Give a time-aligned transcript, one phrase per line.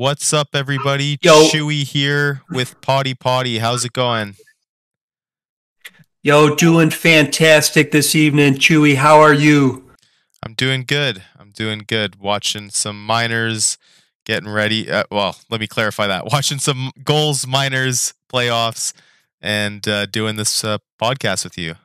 [0.00, 1.18] What's up, everybody?
[1.22, 1.48] Yo.
[1.48, 3.58] Chewie here with Potty Potty.
[3.58, 4.36] How's it going?
[6.22, 8.54] Yo, doing fantastic this evening.
[8.54, 9.90] Chewie, how are you?
[10.42, 11.22] I'm doing good.
[11.38, 12.16] I'm doing good.
[12.18, 13.78] Watching some minors,
[14.24, 14.90] getting ready.
[14.90, 16.24] Uh, well, let me clarify that.
[16.32, 18.92] Watching some GOHLS, minors, playoffs,
[19.40, 21.76] and uh, doing this uh, podcast with you.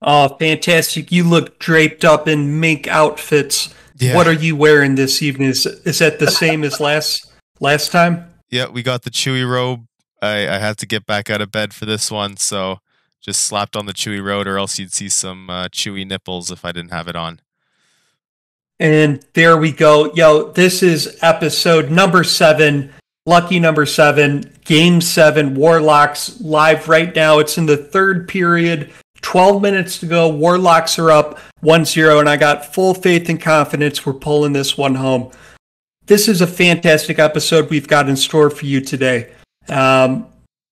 [0.00, 1.12] Oh, fantastic.
[1.12, 3.72] You look draped up in mink outfits.
[3.96, 4.16] Yeah.
[4.16, 5.50] What are you wearing this evening?
[5.50, 8.32] Is, is that the same as last last time?
[8.50, 9.86] Yeah, we got the Chewie robe.
[10.20, 12.80] I, I had to get back out of bed for this one, so
[13.20, 16.64] just slapped on the Chewie robe, or else you'd see some uh, Chewie nipples if
[16.64, 17.40] I didn't have it on.
[18.80, 20.12] And there we go.
[20.14, 22.92] Yo, this is episode number seven,
[23.26, 27.38] lucky number seven, game seven, Warlocks live right now.
[27.38, 28.90] It's in the third period.
[29.20, 30.28] 12 minutes to go.
[30.28, 34.76] Warlocks are up 1 0, and I got full faith and confidence we're pulling this
[34.76, 35.30] one home.
[36.06, 39.32] This is a fantastic episode we've got in store for you today.
[39.68, 40.26] Um,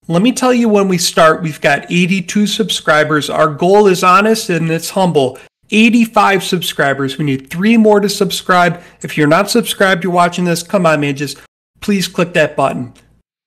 [0.09, 3.29] let me tell you when we start, we've got 82 subscribers.
[3.29, 5.39] Our goal is honest and it's humble.
[5.69, 7.17] 85 subscribers.
[7.17, 8.81] We need three more to subscribe.
[9.01, 11.37] If you're not subscribed, you're watching this, come on, man, just
[11.81, 12.93] please click that button.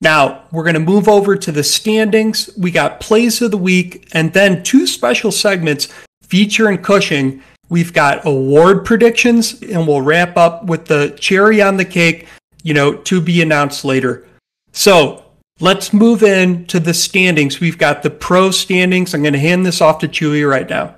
[0.01, 2.51] Now, we're going to move over to the standings.
[2.59, 5.89] We got plays of the week and then two special segments,
[6.23, 7.43] feature and Cushing.
[7.71, 12.29] We've got award predictions and we'll wrap up with the cherry on the cake,
[12.63, 14.27] you know, to be announced later.
[14.73, 15.25] So
[15.61, 17.61] let's move in to the standings.
[17.61, 19.15] We've got the pro standings.
[19.15, 20.97] I'm going to hand this off to Chewie right now.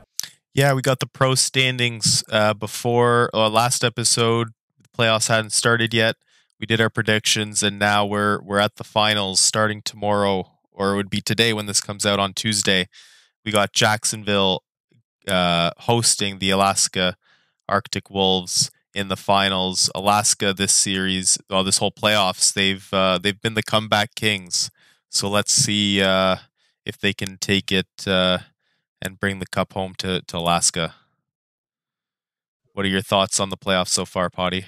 [0.52, 4.48] Yeah, we got the pro standings uh, before uh, last episode.
[4.82, 6.16] The playoffs hadn't started yet.
[6.58, 10.96] We did our predictions, and now we're we're at the finals starting tomorrow, or it
[10.96, 12.88] would be today when this comes out on Tuesday.
[13.44, 14.62] We got Jacksonville
[15.28, 17.16] uh, hosting the Alaska
[17.68, 19.90] Arctic Wolves in the finals.
[19.94, 24.70] Alaska this series, well, this whole playoffs, they've uh, they've been the comeback kings.
[25.10, 26.36] So let's see uh,
[26.84, 28.38] if they can take it uh,
[29.02, 30.94] and bring the cup home to, to Alaska.
[32.72, 34.66] What are your thoughts on the playoffs so far, Potty?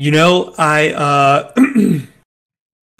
[0.00, 1.52] You know, I uh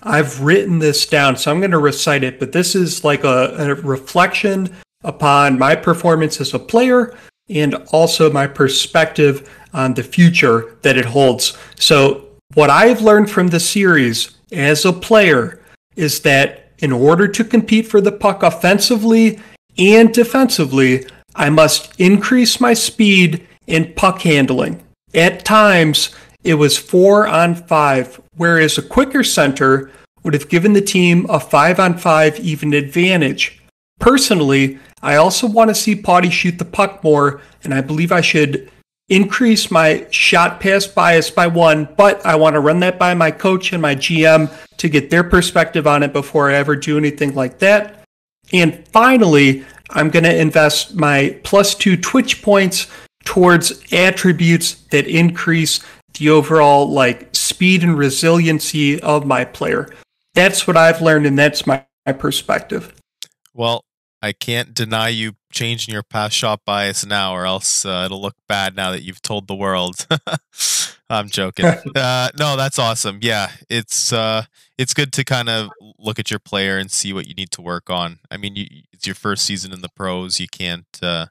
[0.03, 3.55] I've written this down, so I'm going to recite it, but this is like a,
[3.59, 7.17] a reflection upon my performance as a player
[7.49, 11.57] and also my perspective on the future that it holds.
[11.77, 15.59] So, what I've learned from the series as a player
[15.97, 19.41] is that in order to compete for the puck offensively
[19.79, 24.83] and defensively, I must increase my speed and puck handling.
[25.15, 29.91] At times, it was four on five, whereas a quicker center
[30.23, 33.63] would have given the team a five on five even advantage.
[33.99, 38.21] Personally, I also want to see Potty shoot the puck more, and I believe I
[38.21, 38.71] should
[39.09, 43.31] increase my shot pass bias by one, but I want to run that by my
[43.31, 47.35] coach and my GM to get their perspective on it before I ever do anything
[47.35, 48.05] like that.
[48.53, 52.87] And finally, I'm going to invest my plus two Twitch points
[53.25, 55.81] towards attributes that increase
[56.15, 59.89] the overall like speed and resiliency of my player.
[60.35, 62.95] That's what I've learned, and that's my, my perspective.
[63.53, 63.85] Well,
[64.23, 68.37] I can't deny you changing your pass shot bias now, or else uh, it'll look
[68.49, 70.07] bad now that you've told the world.
[71.11, 71.65] I'm joking.
[71.97, 73.19] uh, no, that's awesome.
[73.21, 74.45] Yeah, it's uh,
[74.79, 77.63] it's good to kind of look at your player and see what you need to
[77.63, 78.21] work on.
[78.31, 80.39] I mean, you, it's your first season in the pros.
[80.39, 81.27] You can't uh,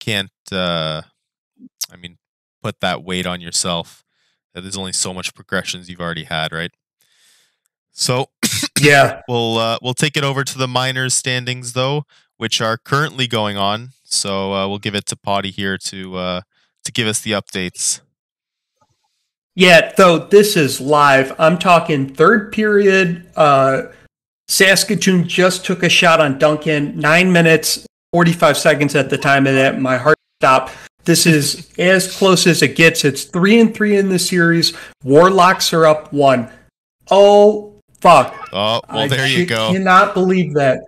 [0.00, 0.30] can't.
[0.50, 1.02] Uh,
[1.90, 2.17] I mean,
[2.62, 4.04] put that weight on yourself.
[4.54, 6.70] that There's only so much progressions you've already had, right?
[7.92, 8.26] So
[8.80, 12.04] yeah, we'll uh, we'll take it over to the minors standings though,
[12.36, 13.90] which are currently going on.
[14.04, 16.40] So uh, we'll give it to Potty here to uh,
[16.84, 18.00] to give us the updates.
[19.54, 21.34] Yeah, though this is live.
[21.38, 23.28] I'm talking third period.
[23.34, 23.86] Uh,
[24.46, 26.98] Saskatoon just took a shot on Duncan.
[26.98, 29.80] Nine minutes, 45 seconds at the time of that.
[29.80, 30.74] My heart stopped.
[31.04, 33.04] This is as close as it gets.
[33.04, 34.76] It's three and three in the series.
[35.02, 36.50] Warlocks are up one.
[37.10, 38.48] Oh fuck!
[38.52, 39.68] Oh well, there you go.
[39.68, 40.80] I cannot believe that.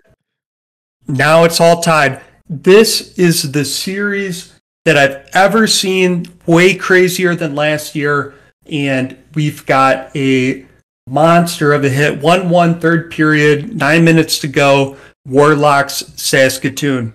[1.08, 2.20] Now it's all tied.
[2.48, 4.54] This is the series
[4.84, 6.26] that I've ever seen.
[6.46, 8.34] Way crazier than last year,
[8.66, 10.66] and we've got a
[11.08, 12.20] monster of a hit.
[12.20, 13.74] One one third period.
[13.76, 14.96] Nine minutes to go.
[15.26, 17.14] Warlocks Saskatoon.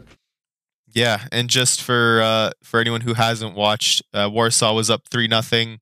[0.95, 5.27] Yeah, and just for uh, for anyone who hasn't watched, uh, Warsaw was up three
[5.27, 5.79] nothing.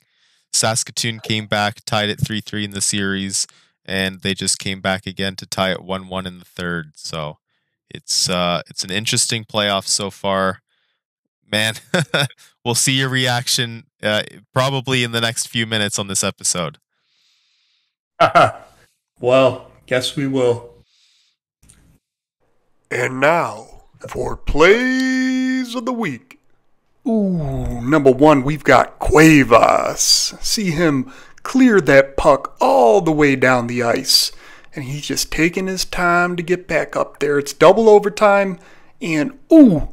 [0.52, 3.46] Saskatoon came back, tied it three three in the series,
[3.86, 6.94] and they just came back again to tie it 1-1 in the third.
[6.96, 7.38] So
[7.92, 10.62] it's uh, it's an interesting playoff so far.
[11.50, 11.76] Man,
[12.66, 16.80] we'll see your reaction uh, probably in the next few minutes on this episode.
[19.20, 20.74] well, guess we will.
[22.90, 23.73] And now
[24.10, 26.40] for plays of the week.
[27.08, 30.36] Ooh, number one, we've got Cuevas.
[30.40, 31.12] See him
[31.44, 34.32] clear that puck all the way down the ice.
[34.76, 37.38] And he's just taking his time to get back up there.
[37.38, 38.58] It's double overtime,
[39.02, 39.90] and ooh,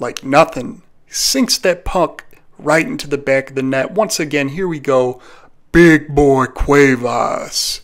[0.00, 0.82] like nothing.
[1.08, 2.24] Sinks that puck
[2.58, 3.92] right into the back of the net.
[3.92, 5.20] Once again, here we go.
[5.72, 7.82] Big boy Cuevas.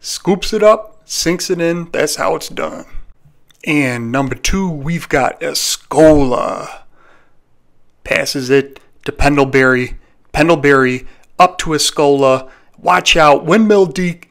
[0.00, 1.90] Scoops it up, sinks it in.
[1.90, 2.86] That's how it's done.
[3.66, 6.82] And number two, we've got Escola.
[8.04, 9.98] Passes it to Pendlebury.
[10.32, 11.06] Pendlebury
[11.38, 12.50] up to Escola.
[12.78, 14.26] Watch out, windmill deep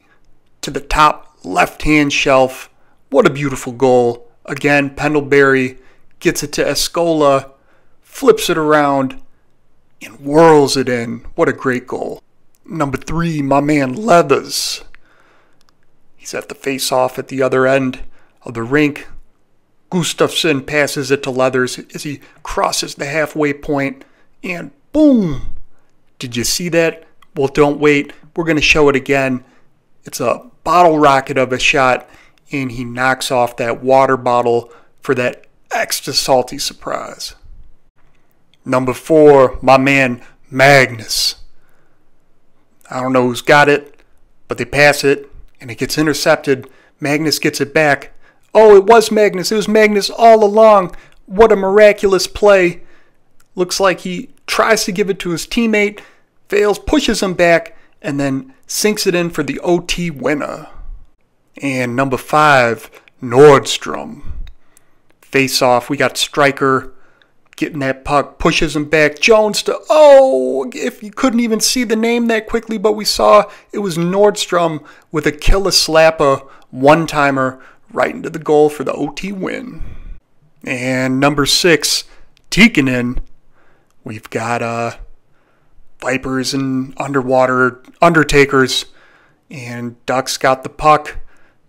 [0.60, 2.70] to the top left hand shelf.
[3.10, 4.30] What a beautiful goal.
[4.44, 5.78] Again, Pendlebury
[6.20, 7.52] gets it to Escola,
[8.02, 9.20] flips it around,
[10.00, 11.24] and whirls it in.
[11.34, 12.22] What a great goal.
[12.64, 14.82] Number three, my man Leathers.
[16.16, 18.04] He's at the face off at the other end
[18.42, 19.08] of the rink.
[19.94, 24.04] Gustafsson passes it to Leathers as he crosses the halfway point,
[24.42, 25.54] and boom!
[26.18, 27.04] Did you see that?
[27.36, 28.12] Well, don't wait.
[28.34, 29.44] We're going to show it again.
[30.02, 32.08] It's a bottle rocket of a shot,
[32.50, 37.36] and he knocks off that water bottle for that extra salty surprise.
[38.64, 41.36] Number four, my man Magnus.
[42.90, 44.00] I don't know who's got it,
[44.48, 45.30] but they pass it,
[45.60, 46.68] and it gets intercepted.
[46.98, 48.10] Magnus gets it back.
[48.54, 49.50] Oh, it was Magnus.
[49.50, 50.94] It was Magnus all along.
[51.26, 52.82] What a miraculous play.
[53.54, 56.00] Looks like he tries to give it to his teammate,
[56.48, 60.68] fails, pushes him back, and then sinks it in for the OT winner.
[61.62, 62.90] And number five,
[63.22, 64.22] Nordstrom.
[65.20, 65.90] Face off.
[65.90, 66.92] We got Striker
[67.56, 69.18] getting that puck, pushes him back.
[69.18, 73.44] Jones to, oh, if you couldn't even see the name that quickly, but we saw
[73.72, 76.40] it was Nordstrom with a killer slapper,
[76.70, 77.62] one timer,
[77.94, 79.82] right into the goal for the OT win.
[80.64, 82.04] And number six,
[82.50, 83.18] Tikkanen.
[84.02, 84.96] We've got uh,
[86.00, 88.86] Vipers and underwater Undertakers,
[89.50, 91.18] and Ducks got the puck,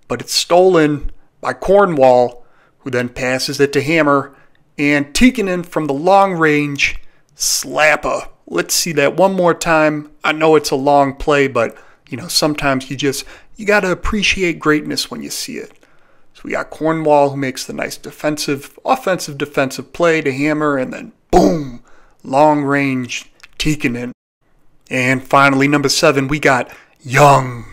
[0.07, 2.45] but it's stolen by Cornwall,
[2.79, 4.35] who then passes it to Hammer,
[4.77, 6.99] and Tikkanen from the long range,
[7.35, 8.29] slapper.
[8.47, 10.11] Let's see that one more time.
[10.23, 11.77] I know it's a long play, but
[12.09, 13.25] you know sometimes you just
[13.55, 15.84] you got to appreciate greatness when you see it.
[16.45, 21.11] We got Cornwall who makes the nice defensive, offensive, defensive play to Hammer, and then
[21.31, 21.81] boom,
[22.23, 24.11] long range Tikkanen.
[24.87, 26.71] And finally, number seven, we got
[27.01, 27.65] Young.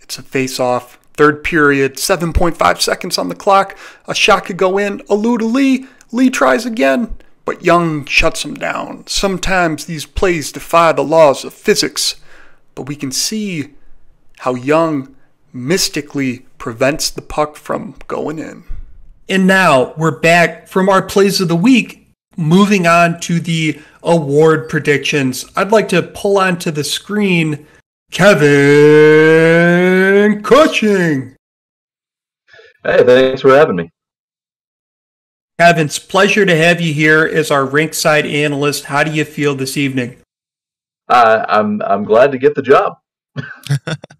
[0.00, 1.00] It's a face off.
[1.14, 3.76] Third period, 7.5 seconds on the clock.
[4.06, 4.98] A shot could go in.
[5.08, 5.88] To Lee.
[6.12, 9.04] Lee tries again, but Young shuts him down.
[9.08, 12.20] Sometimes these plays defy the laws of physics,
[12.76, 13.70] but we can see
[14.38, 15.16] how Young
[15.52, 18.62] mystically prevents the puck from going in.
[19.28, 24.68] And now we're back from our plays of the week, moving on to the award
[24.68, 25.44] predictions.
[25.56, 27.66] I'd like to pull onto the screen
[28.12, 28.50] Kevin
[30.42, 31.34] Cushing.
[32.84, 33.90] Hey, thanks for having me.
[35.58, 38.84] Kevin, it's pleasure to have you here as our rinkside analyst.
[38.84, 40.18] How do you feel this evening?
[41.08, 42.94] Uh, I'm I'm glad to get the job.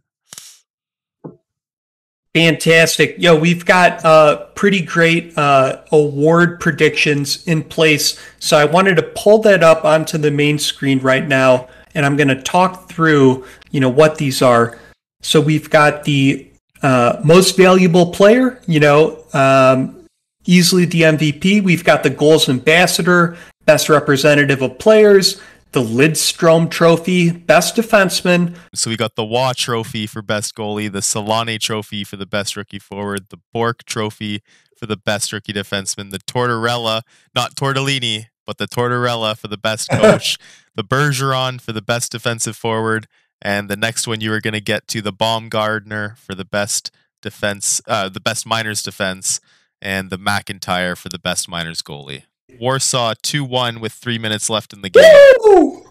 [2.35, 3.17] Fantastic.
[3.19, 8.21] Yo, we've got uh, pretty great uh, award predictions in place.
[8.39, 12.17] So I wanted to pull that up onto the main screen right now, and I'm
[12.17, 14.79] going to talk through, you know, what these are.
[15.23, 16.49] So we've got the
[16.83, 20.07] uh, most valuable player, you know, um,
[20.45, 21.65] easily the MVP.
[21.65, 25.41] We've got the goals ambassador, best representative of players,
[25.73, 28.57] the Lidstrom Trophy, Best Defenseman.
[28.75, 32.57] So we got the Waugh Trophy for Best Goalie, the Solane Trophy for the Best
[32.57, 34.43] Rookie Forward, the Bourque Trophy
[34.77, 37.03] for the Best Rookie Defenseman, the Tortorella,
[37.35, 40.39] not Tortellini, but the Tortorella for the Best Coach,
[40.75, 43.07] the Bergeron for the Best Defensive Forward,
[43.41, 46.91] and the next one you were going to get to the Baumgartner for the Best
[47.23, 49.41] Defense, uh, the Best Miners Defense,
[49.81, 52.25] and the McIntyre for the Best Miners Goalie.
[52.59, 55.03] Warsaw 2 1 with three minutes left in the game.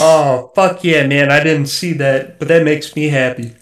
[0.00, 1.30] oh, fuck yeah, man.
[1.30, 3.54] I didn't see that, but that makes me happy.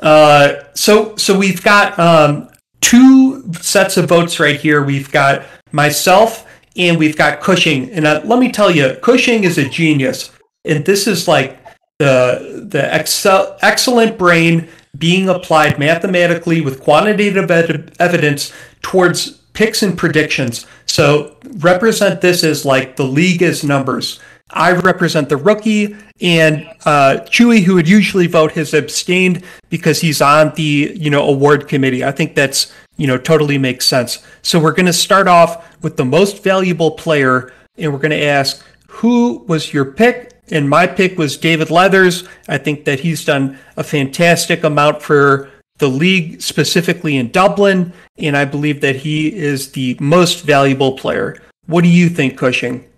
[0.00, 2.48] Uh, so, so we've got um,
[2.80, 4.82] two sets of votes right here.
[4.82, 6.46] We've got myself
[6.76, 7.90] and we've got Cushing.
[7.92, 10.30] And uh, let me tell you, Cushing is a genius.
[10.64, 11.58] And this is like
[11.98, 19.96] the the excel, excellent brain being applied mathematically with quantitative ed- evidence towards picks and
[19.96, 20.66] predictions.
[20.84, 24.20] So represent this as like the league is numbers.
[24.50, 30.20] I represent the rookie, and uh, Chewie, who would usually vote, has abstained because he's
[30.20, 32.04] on the you know award committee.
[32.04, 34.22] I think that's you know totally makes sense.
[34.42, 38.22] So we're going to start off with the most valuable player, and we're going to
[38.22, 40.32] ask who was your pick.
[40.50, 42.28] And my pick was David Leathers.
[42.48, 48.36] I think that he's done a fantastic amount for the league, specifically in Dublin, and
[48.36, 51.42] I believe that he is the most valuable player.
[51.66, 52.88] What do you think, Cushing?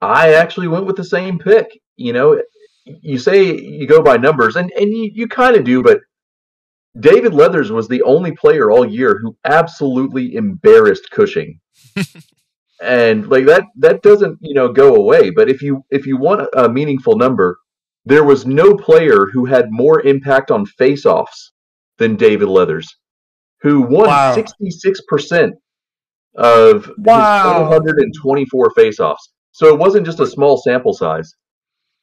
[0.00, 1.66] I actually went with the same pick.
[1.96, 2.40] You know,
[2.84, 6.00] you say you go by numbers, and, and you, you kind of do, but
[7.00, 11.58] David Leathers was the only player all year who absolutely embarrassed Cushing.
[12.82, 15.30] and like that that doesn't, you know, go away.
[15.30, 17.58] But if you if you want a meaningful number,
[18.04, 21.51] there was no player who had more impact on face-offs
[21.98, 22.88] than David Leathers,
[23.62, 24.34] who won Wow.
[24.34, 25.52] 66%
[26.36, 27.42] of Wow.
[27.42, 29.32] his 124 face-offs.
[29.52, 31.34] So it wasn't just a small sample size.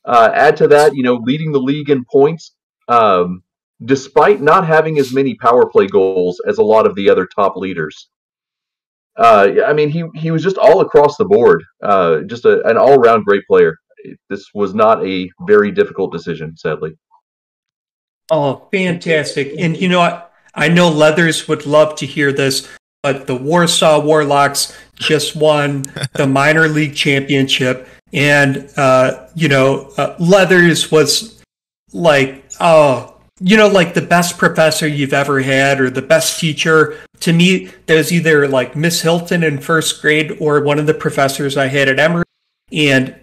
[0.05, 2.55] Uh, add to that, you know, leading the league in points,
[2.87, 3.43] um,
[3.83, 7.55] despite not having as many power play goals as a lot of the other top
[7.55, 8.09] leaders.
[9.17, 12.77] Uh, I mean, he he was just all across the board, uh, just a, an
[12.77, 13.75] all-round great player.
[14.29, 16.91] This was not a very difficult decision, sadly.
[18.31, 19.53] Oh, fantastic.
[19.57, 20.33] And you know what?
[20.53, 22.67] I know Leathers would love to hear this,
[23.01, 27.87] but the Warsaw Warlocks just won the minor league championship.
[28.11, 31.41] And, uh, you know, uh, Leathers was
[31.93, 36.99] like, oh, you know, like the best professor you've ever had or the best teacher.
[37.21, 40.93] To me, that was either like Miss Hilton in first grade or one of the
[40.93, 42.25] professors I had at Emory.
[42.71, 43.15] And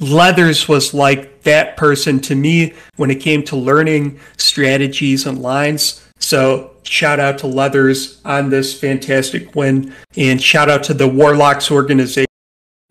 [0.00, 4.18] Leathers was like that person to me when it came to learning
[4.52, 6.06] strategies and lines.
[6.18, 11.70] So shout out to Leathers on this fantastic win, and shout out to the Warlocks
[11.70, 12.26] organization,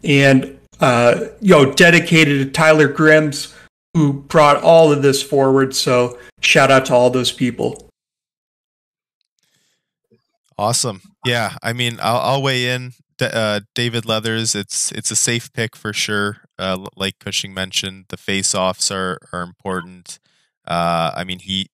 [0.03, 3.55] and uh, you know dedicated to Tyler Grims
[3.93, 5.75] who brought all of this forward.
[5.75, 7.89] So shout out to all those people.
[10.57, 11.01] Awesome.
[11.25, 12.93] Yeah, I mean, I'll, I'll weigh in.
[13.19, 16.37] Uh, David Leathers, it's it's a safe pick for sure.
[16.57, 20.17] Uh, like Cushing mentioned, the face-offs are are important.
[20.67, 21.67] Uh, I mean, he.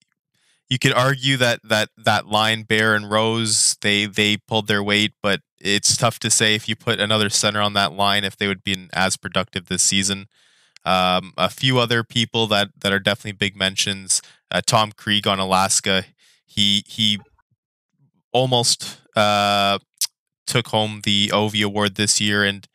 [0.70, 5.14] You could argue that that that line Bear and Rose they they pulled their weight,
[5.24, 8.48] but it's tough to say if you put another center on that line if they
[8.48, 10.28] would be as productive this season.
[10.84, 14.22] Um, a few other people that that are definitely big mentions.
[14.52, 16.04] Uh, Tom Krieg on Alaska.
[16.46, 17.20] He he
[18.32, 19.80] almost uh,
[20.46, 22.68] took home the Ovi award this year, and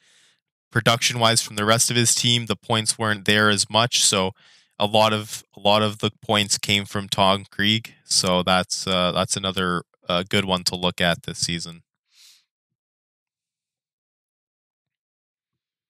[0.71, 4.05] production wise from the rest of his team, the points weren't there as much.
[4.05, 4.33] So
[4.79, 7.95] a lot of a lot of the points came from Tom Krieg.
[8.05, 11.83] So that's uh, that's another uh, good one to look at this season.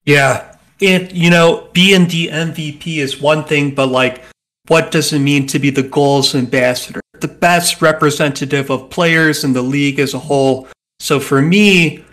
[0.05, 0.55] Yeah.
[0.81, 4.23] And, you know, being the MVP is one thing, but like,
[4.67, 7.01] what does it mean to be the goals ambassador?
[7.19, 10.67] The best representative of players in the league as a whole.
[10.99, 12.03] So for me,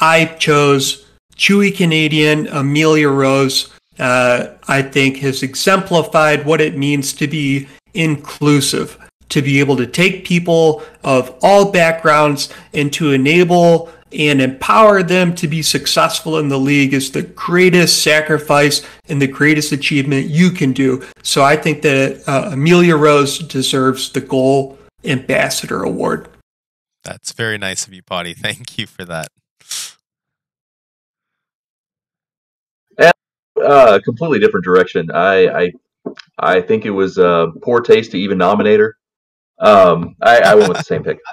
[0.00, 1.06] I chose
[1.36, 3.72] Chewie Canadian, Amelia Rose.
[4.00, 8.96] Uh, I think has exemplified what it means to be inclusive,
[9.28, 15.34] to be able to take people of all backgrounds and to enable and empower them
[15.36, 20.50] to be successful in the league is the greatest sacrifice and the greatest achievement you
[20.50, 21.04] can do.
[21.22, 26.28] So I think that uh, Amelia Rose deserves the Goal Ambassador Award.
[27.04, 28.34] That's very nice of you, Potty.
[28.34, 29.28] Thank you for that.
[33.64, 35.10] Uh, completely different direction.
[35.10, 35.72] I I,
[36.38, 38.96] I think it was uh, poor taste to even nominate her.
[39.60, 41.18] Um, I, I went with the same pick.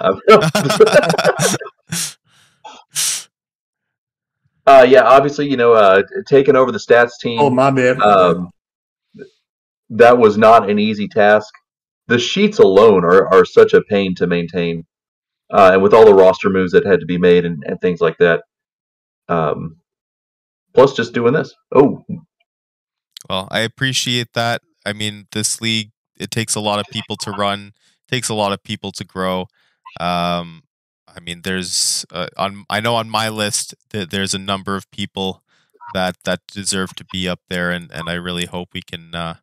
[4.66, 7.40] uh, yeah, obviously, you know, uh, taking over the stats team.
[7.40, 8.02] Oh my man!
[8.02, 8.50] um,
[9.90, 11.52] that was not an easy task.
[12.08, 14.84] The sheets alone are, are such a pain to maintain,
[15.50, 18.00] uh, and with all the roster moves that had to be made and, and things
[18.00, 18.42] like that.
[19.28, 19.77] Um,
[20.74, 21.54] plus, just doing this.
[21.74, 22.04] Oh,
[23.28, 24.62] Well, I appreciate that.
[24.86, 27.72] I mean, this league it takes a lot of people to run,
[28.10, 29.46] takes a lot of people to grow.
[30.00, 30.62] Um,
[31.08, 34.90] I mean, there's uh, on I know on my list that there's a number of
[34.90, 35.42] people
[35.94, 39.36] that that deserve to be up there, and and I really hope we can uh,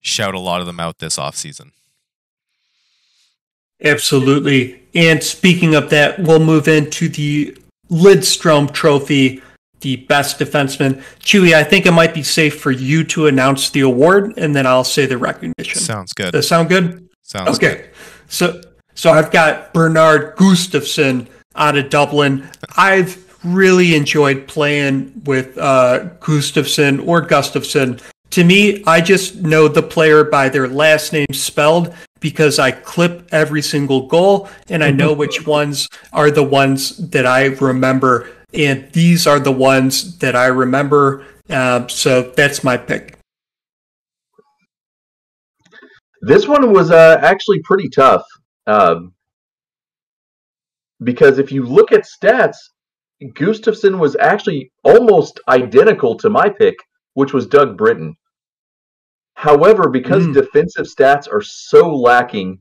[0.00, 1.72] shout a lot of them out this off season.
[3.82, 4.82] Absolutely.
[4.94, 7.56] And speaking of that, we'll move into the
[7.90, 9.40] Lidstrom Trophy.
[9.80, 11.02] The best defenseman.
[11.20, 14.66] Chewie, I think it might be safe for you to announce the award, and then
[14.66, 15.80] I'll say the recognition.
[15.80, 16.32] Sounds good.
[16.32, 17.08] Does that sound good?
[17.22, 17.70] Sounds good.
[17.70, 17.82] okay.
[17.82, 17.90] good.
[18.28, 18.60] So,
[18.94, 22.48] so I've got Bernard Gustafson out of Dublin.
[22.76, 28.00] I've really enjoyed playing with uh, Gustafsson or Gustafson.
[28.30, 33.28] To me, I just know the player by their last name spelled because I clip
[33.32, 38.28] every single goal and I know which ones are the ones that I remember.
[38.52, 41.26] And these are the ones that I remember.
[41.50, 43.18] Uh, so that's my pick.
[46.22, 48.24] This one was uh, actually pretty tough.
[48.66, 49.14] Um,
[51.02, 52.56] because if you look at stats,
[53.34, 56.76] Gustafson was actually almost identical to my pick,
[57.14, 58.16] which was Doug Britton.
[59.34, 60.34] However, because mm.
[60.34, 62.60] defensive stats are so lacking,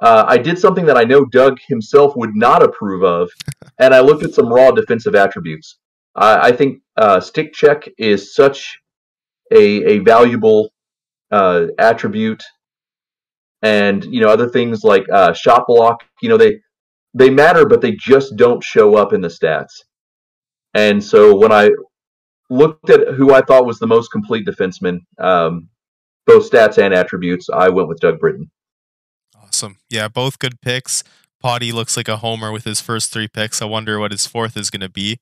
[0.00, 3.30] uh, I did something that I know Doug himself would not approve of,
[3.78, 5.78] and I looked at some raw defensive attributes.
[6.14, 8.78] I, I think uh, stick check is such
[9.52, 10.70] a, a valuable
[11.30, 12.42] uh, attribute,
[13.62, 16.04] and you know other things like uh, shot block.
[16.22, 16.60] You know they
[17.14, 19.82] they matter, but they just don't show up in the stats.
[20.74, 21.70] And so when I
[22.50, 25.68] looked at who I thought was the most complete defenseman, um,
[26.26, 28.50] both stats and attributes, I went with Doug Britton.
[29.58, 29.78] Awesome.
[29.90, 31.02] Yeah, both good picks.
[31.40, 33.60] Potty looks like a homer with his first three picks.
[33.60, 35.18] I wonder what his fourth is going to be.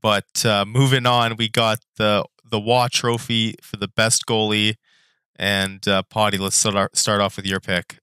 [0.00, 4.76] But uh, moving on, we got the the Waugh Trophy for the best goalie.
[5.38, 7.98] And uh, Potty, let's start, start off with your pick.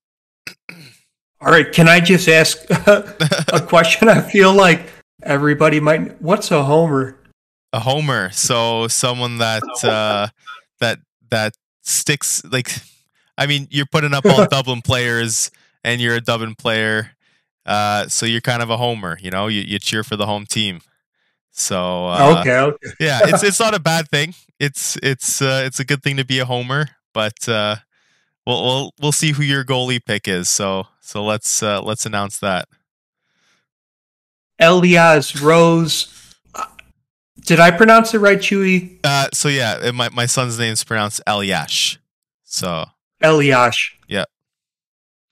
[1.41, 1.71] All right.
[1.71, 4.09] Can I just ask a question?
[4.09, 4.91] I feel like
[5.23, 6.21] everybody might.
[6.21, 7.17] What's a homer?
[7.71, 8.29] A homer.
[8.29, 10.27] So someone that uh,
[10.79, 10.99] that
[11.31, 12.69] that sticks like.
[13.35, 15.49] I mean, you're putting up all Dublin players,
[15.83, 17.11] and you're a Dublin player,
[17.65, 19.17] uh, so you're kind of a homer.
[19.21, 20.81] You know, you, you cheer for the home team.
[21.51, 22.89] So uh, okay, okay.
[22.99, 24.33] yeah, it's it's not a bad thing.
[24.59, 27.77] It's it's uh, it's a good thing to be a homer, but uh,
[28.45, 30.49] we'll we'll we'll see who your goalie pick is.
[30.49, 32.67] So so let's uh, let's announce that.
[34.59, 36.09] Elias Rose.
[37.45, 38.99] Did I pronounce it right, Chewie?
[39.03, 41.97] Uh, so yeah, my my son's name is pronounced Eliash.
[42.43, 42.85] So
[43.21, 43.91] Eliash.
[44.07, 44.25] Yeah.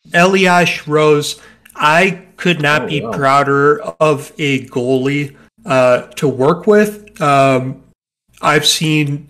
[0.10, 1.40] Eliash Rose.
[1.76, 3.12] I could not oh, be wow.
[3.12, 5.36] prouder of a goalie
[5.66, 7.22] uh, to work with.
[7.22, 7.84] Um,
[8.42, 9.30] I've seen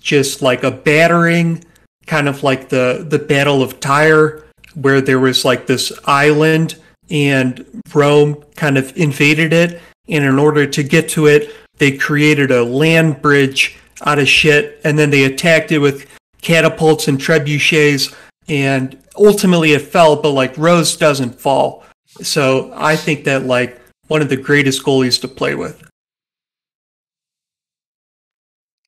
[0.00, 1.64] just like a battering,
[2.06, 6.76] kind of like the the Battle of Tyre, where there was like this island
[7.10, 9.80] and Rome kind of invaded it.
[10.08, 14.80] And in order to get to it, they created a land bridge out of shit,
[14.84, 16.06] and then they attacked it with
[16.42, 18.14] catapults and trebuchets,
[18.48, 20.16] and ultimately it fell.
[20.16, 21.84] But like Rose doesn't fall,
[22.22, 25.82] so I think that like one of the greatest goalies to play with.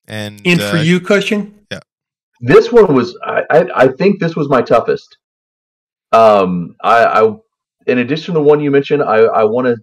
[0.07, 1.79] And and uh, for you, Cushing, yeah,
[2.39, 5.17] this one was I, I, I think this was my toughest.
[6.11, 7.35] Um, I, I
[7.85, 9.77] in addition to the one you mentioned, I, I want to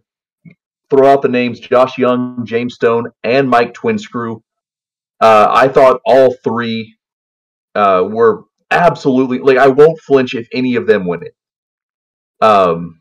[0.90, 4.40] throw out the names Josh Young, James Stone, and Mike Twinscrew.
[5.20, 6.96] Uh, I thought all three
[7.74, 11.35] uh, were absolutely like I won't flinch if any of them win it.
[12.40, 13.00] Um,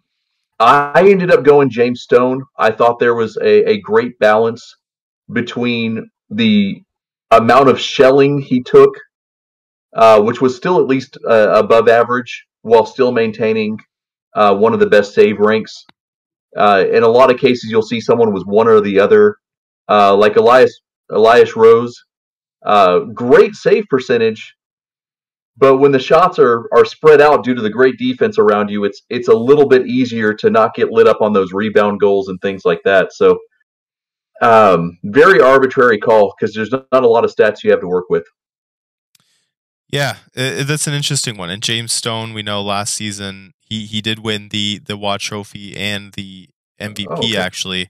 [0.59, 2.43] I ended up going James Stone.
[2.57, 4.75] I thought there was a, a great balance
[5.31, 6.81] between the
[7.31, 8.91] amount of shelling he took,
[9.95, 13.77] uh, which was still at least uh, above average, while still maintaining
[14.33, 15.85] uh, one of the best save ranks.
[16.55, 19.35] Uh, in a lot of cases, you'll see someone was one or the other,
[19.89, 22.01] uh, like Elias Elias Rose.
[22.65, 24.55] Uh, great save percentage,
[25.57, 28.83] but when the shots are are spread out due to the great defense around you,
[28.83, 32.27] it's it's a little bit easier to not get lit up on those rebound goals
[32.27, 33.13] and things like that.
[33.13, 33.39] So,
[34.41, 38.09] um, very arbitrary call because there's not a lot of stats you have to work
[38.09, 38.25] with.
[39.89, 41.49] Yeah, it, that's an interesting one.
[41.49, 45.75] And James Stone, we know last season he he did win the the Waugh Trophy
[45.77, 46.49] and the
[46.81, 47.37] MVP oh, okay.
[47.37, 47.87] actually.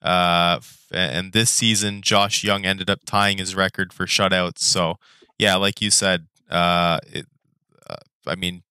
[0.00, 0.60] Uh,
[0.92, 4.60] and this season, Josh Young ended up tying his record for shutouts.
[4.60, 4.94] So,
[5.38, 7.26] yeah, like you said, uh, it,
[7.88, 8.62] uh, I mean,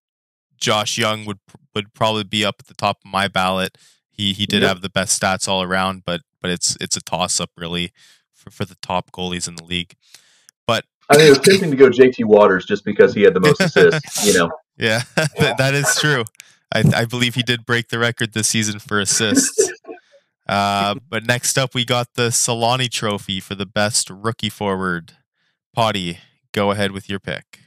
[0.57, 1.39] Josh Young would
[1.75, 3.77] would probably be up at the top of my ballot.
[4.09, 4.69] He he did yep.
[4.69, 7.91] have the best stats all around, but but it's it's a toss up really
[8.33, 9.95] for, for the top goalies in the league.
[10.65, 13.39] But I mean, it was tempting to go JT Waters just because he had the
[13.39, 14.25] most assists.
[14.25, 14.51] You know.
[14.79, 16.23] Yeah, that is true.
[16.71, 19.71] I, I believe he did break the record this season for assists.
[20.47, 25.13] Uh, but next up, we got the Solani Trophy for the best rookie forward.
[25.73, 26.19] Potty,
[26.51, 27.61] go ahead with your pick.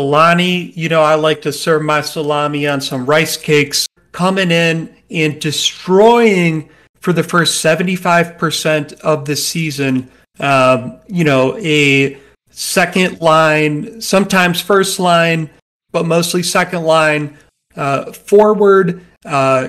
[0.00, 4.94] Solani, you know, I like to serve my salami on some rice cakes, coming in
[5.10, 12.18] and destroying for the first 75% of the season, um, you know, a
[12.50, 15.50] second line, sometimes first line,
[15.92, 17.36] but mostly second line,
[17.76, 19.68] uh, forward, uh,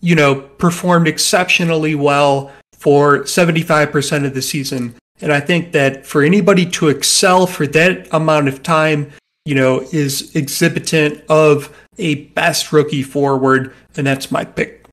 [0.00, 4.94] you know, performed exceptionally well for 75% of the season.
[5.20, 9.12] And I think that for anybody to excel for that amount of time,
[9.44, 14.86] you know, is exhibitant of a best rookie forward, and that's my pick.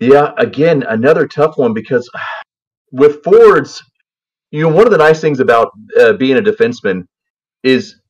[0.00, 2.10] Yeah, again, another tough one because
[2.92, 3.82] with forwards,
[4.50, 7.04] you know, one of the nice things about uh, being a defenseman
[7.62, 8.00] is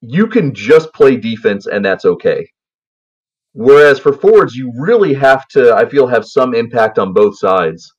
[0.00, 2.46] you can just play defense and that's okay.
[3.52, 7.92] Whereas for forwards, you really have to, I feel, have some impact on both sides.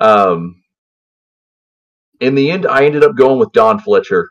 [0.00, 0.62] Um,
[2.20, 4.30] in the end, I ended up going with Don Fletcher.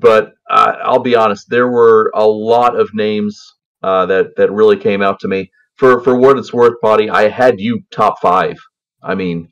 [0.00, 3.40] But I'll be honest, there were a lot of names
[3.82, 5.50] uh, that that really came out to me.
[5.76, 8.56] For for what it's worth, Potty, I had you top five.
[9.02, 9.48] I mean,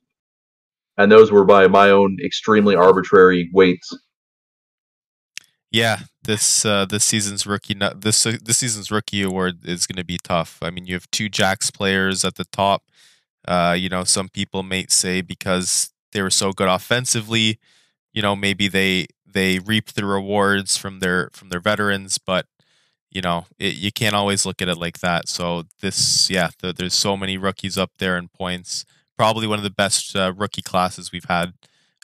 [0.96, 3.90] and those were by my own extremely arbitrary weights.
[5.70, 10.04] Yeah, this uh, this season's rookie this uh, this season's rookie award is going to
[10.04, 10.58] be tough.
[10.62, 12.84] I mean, you have two Jacks players at the top.
[13.46, 17.58] Uh, you know, some people may say because they were so good offensively,
[18.12, 22.46] you know, maybe they they reap the rewards from their from their veterans, but
[23.10, 25.28] you know, it, you can't always look at it like that.
[25.28, 28.86] So this, yeah, the, there's so many rookies up there in points.
[29.18, 31.52] Probably one of the best uh, rookie classes we've had,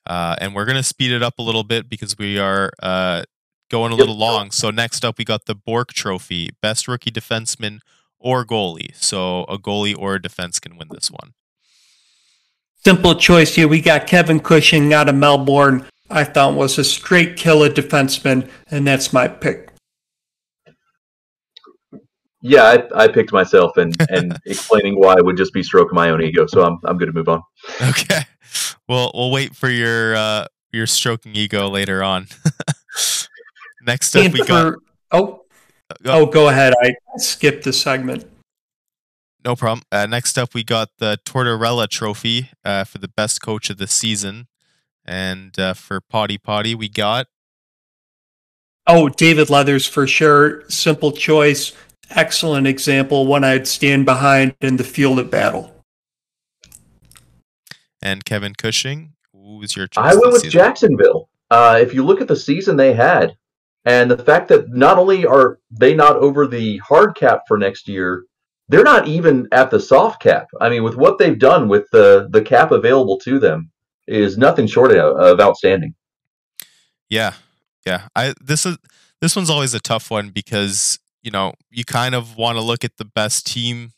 [0.06, 3.22] uh, and we're gonna speed it up a little bit because we are uh,
[3.70, 4.50] going a little long.
[4.50, 7.80] So next up, we got the Bourque Trophy, best rookie defenseman
[8.18, 8.94] or goalie.
[8.94, 11.32] So a goalie or a defense can win this one.
[12.84, 13.68] Simple choice here.
[13.68, 15.84] We got Kevin Cushing out of Melbourne.
[16.10, 19.72] I thought was a straight killer defenseman, and that's my pick.
[22.40, 22.62] Yeah,
[22.94, 26.46] I, I picked myself, and and explaining why would just be stroking my own ego.
[26.46, 27.42] So I'm I'm going to move on.
[27.82, 28.22] Okay,
[28.88, 32.28] well we'll wait for your uh, your stroking ego later on.
[33.82, 34.74] Next up, and we for, got.
[35.10, 35.44] Oh,
[36.04, 36.74] oh, go ahead.
[36.82, 38.26] I skipped the segment.
[39.44, 39.84] No problem.
[39.90, 43.86] Uh, next up, we got the Tortorella Trophy uh, for the best coach of the
[43.86, 44.48] season,
[45.08, 47.28] and uh, for Potty Potty, we got.
[48.86, 50.68] Oh, David Leathers for sure.
[50.68, 51.72] Simple choice.
[52.10, 53.26] Excellent example.
[53.26, 55.74] One I'd stand behind in the field of battle.
[58.00, 60.04] And Kevin Cushing, who was your choice?
[60.04, 60.50] I went with season?
[60.50, 61.28] Jacksonville.
[61.50, 63.36] Uh, if you look at the season they had,
[63.84, 67.88] and the fact that not only are they not over the hard cap for next
[67.88, 68.24] year,
[68.68, 70.48] they're not even at the soft cap.
[70.60, 73.70] I mean, with what they've done with the the cap available to them,
[74.08, 75.94] is nothing short of, of outstanding.
[77.08, 77.34] Yeah,
[77.86, 78.08] yeah.
[78.16, 78.78] I this is
[79.20, 82.84] this one's always a tough one because you know you kind of want to look
[82.84, 83.92] at the best team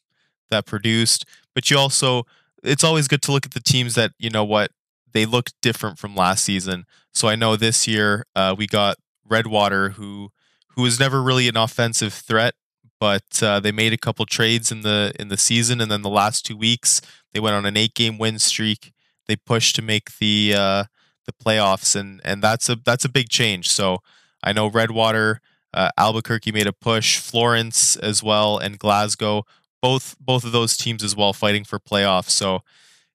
[0.51, 2.25] that produced, but you also
[2.62, 4.70] it's always good to look at the teams that you know what
[5.12, 6.85] they look different from last season.
[7.12, 8.96] So I know this year uh, we got
[9.29, 10.31] Redwater who
[10.77, 12.55] who was never really an offensive threat
[13.01, 16.11] but uh, they made a couple trades in the in the season, and then the
[16.11, 17.01] last two weeks
[17.33, 18.92] they went on an eight game win streak.
[19.31, 20.85] They push to make the uh,
[21.25, 23.69] the playoffs, and and that's a that's a big change.
[23.71, 23.99] So
[24.43, 25.40] I know Redwater,
[25.73, 29.45] uh, Albuquerque made a push, Florence as well, and Glasgow
[29.81, 32.31] both both of those teams as well fighting for playoffs.
[32.31, 32.62] So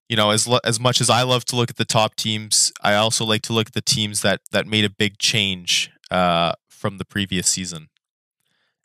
[0.07, 2.95] you know as as much as I love to look at the top teams, I
[2.95, 6.97] also like to look at the teams that that made a big change uh, from
[6.97, 7.89] the previous season.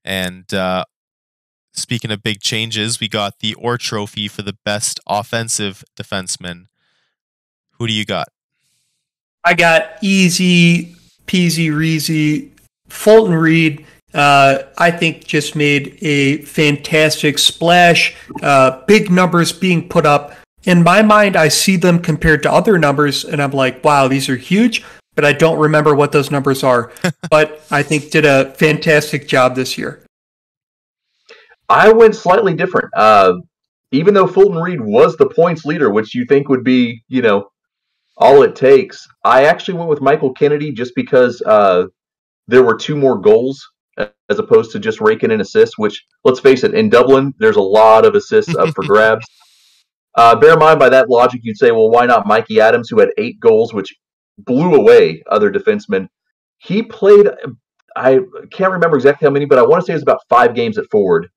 [0.05, 0.85] And uh,
[1.75, 6.70] speaking of big changes, we got the Orr Trophy for the best offensive defenseman.
[7.81, 8.29] Who do you got?
[9.45, 10.95] I got easy
[11.27, 12.53] peasy reasy
[12.89, 13.85] Fulton Reed.
[14.15, 18.15] Uh, I think just made a fantastic splash.
[18.41, 20.37] Uh, big numbers being put up.
[20.63, 24.29] In my mind, I see them compared to other numbers, and I'm like, wow, these
[24.29, 24.85] are huge
[25.21, 26.93] but I don't remember what those numbers are.
[27.31, 30.03] but I think did a fantastic job this year.
[31.69, 32.89] I went slightly different.
[32.97, 33.35] Uh,
[33.93, 37.50] even though Fulton Reed was the points leader, which you think would be, you know,
[38.21, 41.87] all it takes, I actually went with Michael Kennedy just because uh,
[42.47, 43.67] there were two more goals
[44.29, 45.79] as opposed to just raking in assists.
[45.79, 49.27] Which, let's face it, in Dublin, there's a lot of assists up for grabs.
[50.17, 52.99] Uh, bear in mind, by that logic, you'd say, well, why not Mikey Adams, who
[52.99, 53.95] had eight goals, which
[54.45, 56.09] blew away other defensemen.
[56.59, 57.29] He played,
[57.97, 60.55] I can't remember exactly how many, but I want to say it was about five
[60.55, 61.29] games at forward.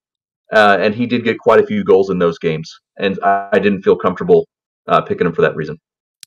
[0.52, 2.70] Uh, and he did get quite a few goals in those games.
[2.98, 4.46] And I, I didn't feel comfortable
[4.86, 5.78] uh, picking him for that reason.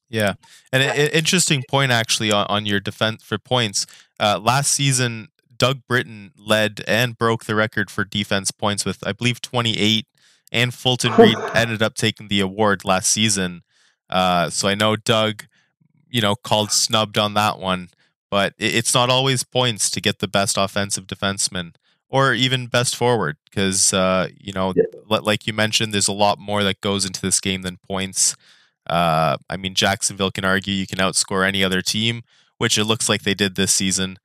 [0.10, 0.34] Yeah.
[0.72, 3.86] And an interesting point, actually, on, on your defense for points.
[4.20, 9.12] Uh, last season, Doug Britton led and broke the record for defense points with, I
[9.12, 10.06] believe, 28.
[10.52, 13.64] and Fulton Reed ended up taking the award last season.
[14.10, 15.44] Uh, so I know Doug,
[16.10, 17.90] you know, called snubbed on that one,
[18.32, 21.76] but it, it's not always points to get the best offensive defenseman
[22.10, 24.86] or even best forward because uh, you know, Yeah.
[25.22, 28.38] like you mentioned, there's a lot more that goes into this game than points.
[28.90, 32.24] Uh, I mean, Jacksonville can argue you can outscore any other team,
[32.58, 34.18] which it looks like they did this season,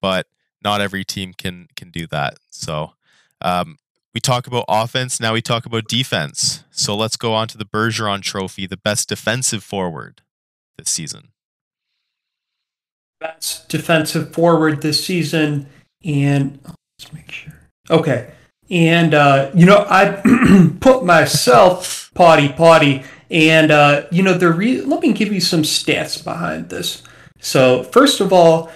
[0.00, 0.26] but
[0.62, 2.38] not every team can can do that.
[2.50, 2.92] So
[3.40, 3.78] um,
[4.14, 6.64] we talk about offense, now we talk about defense.
[6.70, 10.22] So let's go on to the Bergeron Trophy, the best defensive forward
[10.76, 11.28] this season.
[13.20, 15.66] best defensive forward this season.
[16.04, 17.54] And oh, let's make sure.
[17.90, 18.32] Okay.
[18.70, 20.22] And, uh, you know, I
[20.80, 23.04] put myself potty potty.
[23.30, 27.02] And, uh, you know, the re- let me give you some stats behind this.
[27.40, 28.70] So, first of all,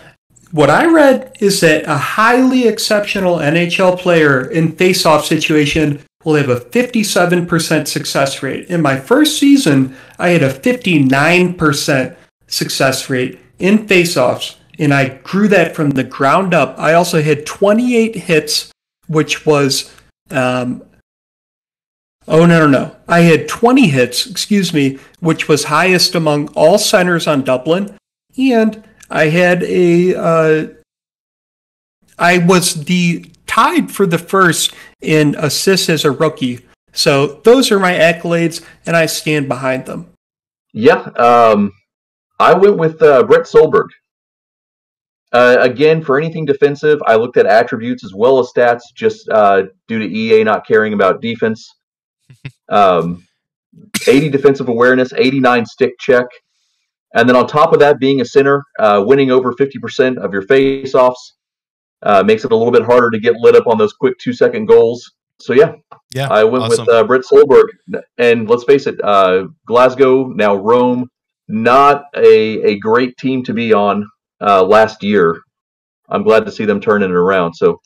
[0.53, 6.49] what I read is that a highly exceptional NHL player in face-off situation will have
[6.49, 8.69] a 57% success rate.
[8.69, 15.49] In my first season, I had a 59% success rate in face-offs, and I grew
[15.49, 16.79] that from the ground up.
[16.79, 18.71] I also had 28 hits,
[19.09, 19.93] which was
[20.31, 20.85] um,
[22.27, 22.97] Oh no no no!
[23.07, 27.97] I had 20 hits, excuse me, which was highest among all centers on Dublin,
[28.39, 30.15] and I had a.
[30.15, 30.67] Uh,
[32.19, 36.61] I was the tied for the first in assists as a rookie.
[36.93, 40.09] So those are my accolades, and I stand behind them.
[40.73, 41.73] Yeah, um,
[42.39, 43.89] I went with uh, Brett Solberg.
[45.33, 49.65] Uh, again, for anything defensive, I looked at attributes as well as stats, just uh,
[49.89, 51.69] due to EA not caring about defense.
[52.69, 53.27] Um,
[54.07, 56.27] 80 defensive awareness, 89 stick check,
[57.15, 60.43] and then on top of that, being a center, uh, winning over 50% of your
[60.43, 61.37] face-offs
[62.03, 64.67] uh, makes it a little bit harder to get lit up on those quick two-second
[64.67, 65.13] goals.
[65.41, 65.73] So yeah,
[66.15, 66.87] Yeah, I went awesome.
[66.87, 67.67] with uh, Brett Solberg,
[68.19, 71.09] and let's face it, uh, Glasgow now Rome,
[71.49, 74.09] not a a great team to be on
[74.41, 75.41] uh, last year.
[76.09, 77.55] I'm glad to see them turning it around.
[77.55, 77.81] So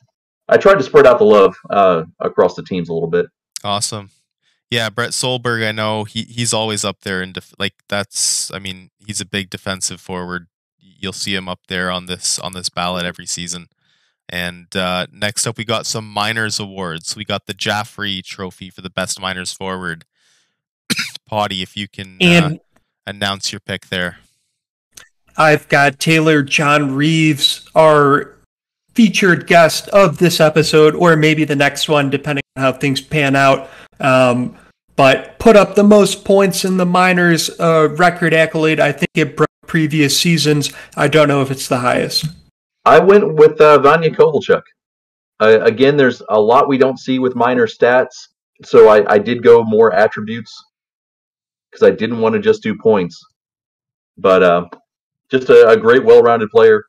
[0.47, 3.25] I tried to spread out the love uh, across the teams a little bit.
[3.63, 4.09] Awesome.
[4.69, 8.59] Yeah, Brett Solberg, I know he he's always up there and def- like that's I
[8.59, 10.47] mean, he's a big defensive forward.
[10.77, 13.67] You'll see him up there on this on this ballot every season.
[14.31, 17.15] And uh, next up we got some minors awards.
[17.15, 20.05] We got the Jaffrey trophy for the best minors forward.
[21.25, 22.51] Potty, if you can uh,
[23.07, 24.19] announce your pick there.
[25.35, 28.35] I've got Taylor-Jean Reeves, our
[28.93, 33.35] featured guest of this episode, or maybe the next one, depending on how things pan
[33.35, 33.69] out.
[33.99, 34.57] Um,
[34.95, 38.79] but put up the most points in the minors uh, record accolade.
[38.79, 40.73] I think it broke previous seasons.
[40.97, 42.25] I don't know if it's the highest.
[42.85, 44.63] I went with uh, Vanya Kovalchuk.
[45.39, 48.27] Uh, again, there's a lot we don't see with minor stats,
[48.65, 50.53] so I, I did go more attributes
[51.71, 53.17] because I didn't want to just do points.
[54.17, 54.65] But uh,
[55.31, 56.83] just a, a great, well-rounded player,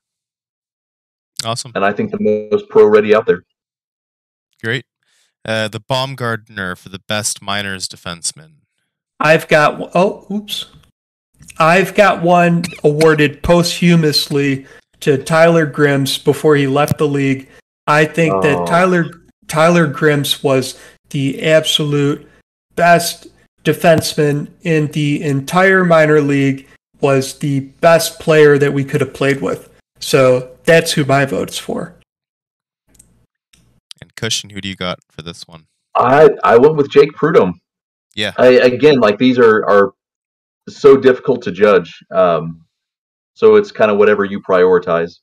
[1.44, 1.70] Awesome.
[1.76, 3.42] and I think the most pro-ready out there.
[4.60, 4.84] Great.
[5.44, 8.52] Uh, the Baumgartner for the best minors defenseman.
[9.18, 10.66] I've got oh oops.
[11.58, 14.66] I've got one awarded posthumously
[15.00, 17.48] to Tyler Grims before he left the league.
[17.86, 18.40] I think Oh.
[18.42, 19.06] that Tyler
[19.48, 20.78] Tyler Grims was
[21.10, 22.28] the absolute
[22.76, 23.26] best
[23.64, 26.66] defenseman in the entire minor league,
[27.00, 29.68] was the best player that we could have played with.
[29.98, 31.94] So that's who my vote's for.
[34.20, 35.66] Cushing, who do you got for this one?
[35.96, 37.60] I I went with Jake Prudhomme.
[38.14, 38.32] Yeah.
[38.36, 39.92] I, again, like these are are
[40.68, 41.98] so difficult to judge.
[42.10, 42.66] Um,
[43.34, 45.20] so it's kind of whatever you prioritize.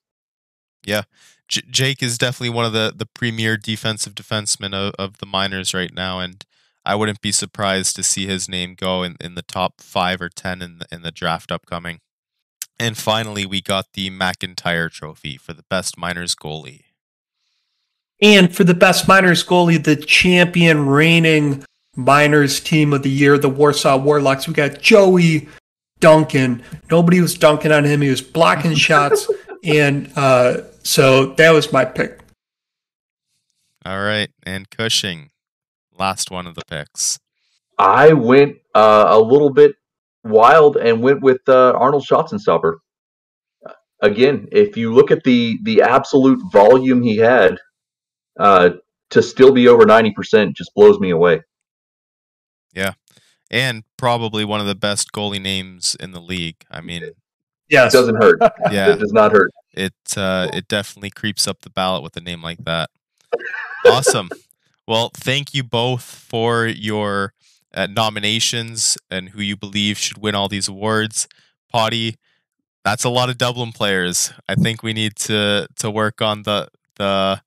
[1.47, 5.73] J- Jake is definitely one of the, the premier defensive defensemen of, of the minors
[5.73, 6.43] right now, and
[6.83, 10.29] I wouldn't be surprised to see his name go in, in the top five or
[10.29, 11.99] ten in the, in the draft upcoming.
[12.79, 16.81] And finally, we got the McIntyre Trophy for the best minors goalie.
[18.21, 21.63] And for the best minors goalie, the champion reigning
[21.95, 25.47] minors team of the year, the Warsaw Warlocks, we got Joey
[25.99, 26.63] Duncan.
[26.89, 28.01] Nobody was dunking on him.
[28.01, 29.29] He was blocking shots.
[29.63, 32.21] And uh, so that was my pick.
[33.85, 35.29] All right, and Cushing,
[35.97, 37.19] last one of the picks.
[37.77, 39.75] I went uh, a little bit
[40.25, 42.75] wild and went with uh, Arnold Schotzenstopper.
[44.01, 47.57] Again, if you look at the the absolute volume he had,
[48.39, 48.69] uh,
[49.11, 51.41] to still be over ninety percent just blows me away.
[52.73, 52.93] Yeah.
[53.49, 56.57] And probably one of the best goalie names in the league.
[56.69, 57.11] I mean,
[57.69, 58.39] yeah, It doesn't hurt.
[58.71, 59.51] yeah, It does not hurt.
[59.73, 62.89] it uh, it definitely creeps up the ballot with a name like that.
[63.85, 64.29] Awesome.
[64.87, 67.33] Well, thank you both for your
[67.73, 71.27] uh, nominations and who you believe should win all these awards.
[71.71, 72.15] Potty,
[72.83, 74.31] that's a lot of Dublin players.
[74.47, 77.41] I think we need to to work on the the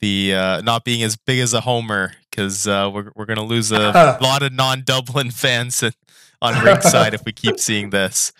[0.00, 3.72] the uh, not being as big as a homer because uh, we're we're gonna lose
[3.72, 5.82] a lot of non-Dublin fans
[6.42, 8.32] on Rinkside if we keep seeing this.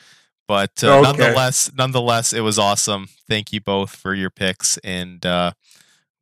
[0.47, 1.03] But uh, okay.
[1.03, 3.09] nonetheless, nonetheless, it was awesome.
[3.29, 5.53] Thank you both for your picks, and uh,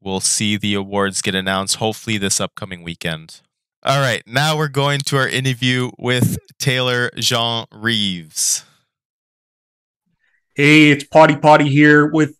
[0.00, 3.40] we'll see the awards get announced hopefully this upcoming weekend.
[3.84, 8.64] All right, now we're going to our interview with Taylor Jean Reeves.
[10.56, 12.36] Hey, it's Pawtai Pawtai here with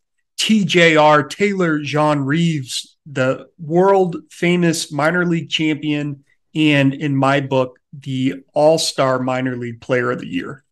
[0.46, 6.22] TJR Taylor Jean Reeves, the world famous minor league champion,
[6.54, 10.62] and in my book, the all star minor league player of the year.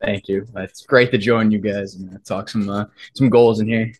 [0.00, 0.46] Thank you.
[0.54, 3.92] It's great to join you guys and talk some uh, some goals in here.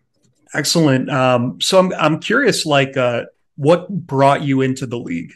[0.55, 1.11] Excellent.
[1.11, 3.25] Um, so I'm I'm curious, like, uh,
[3.57, 5.33] what brought you into the league?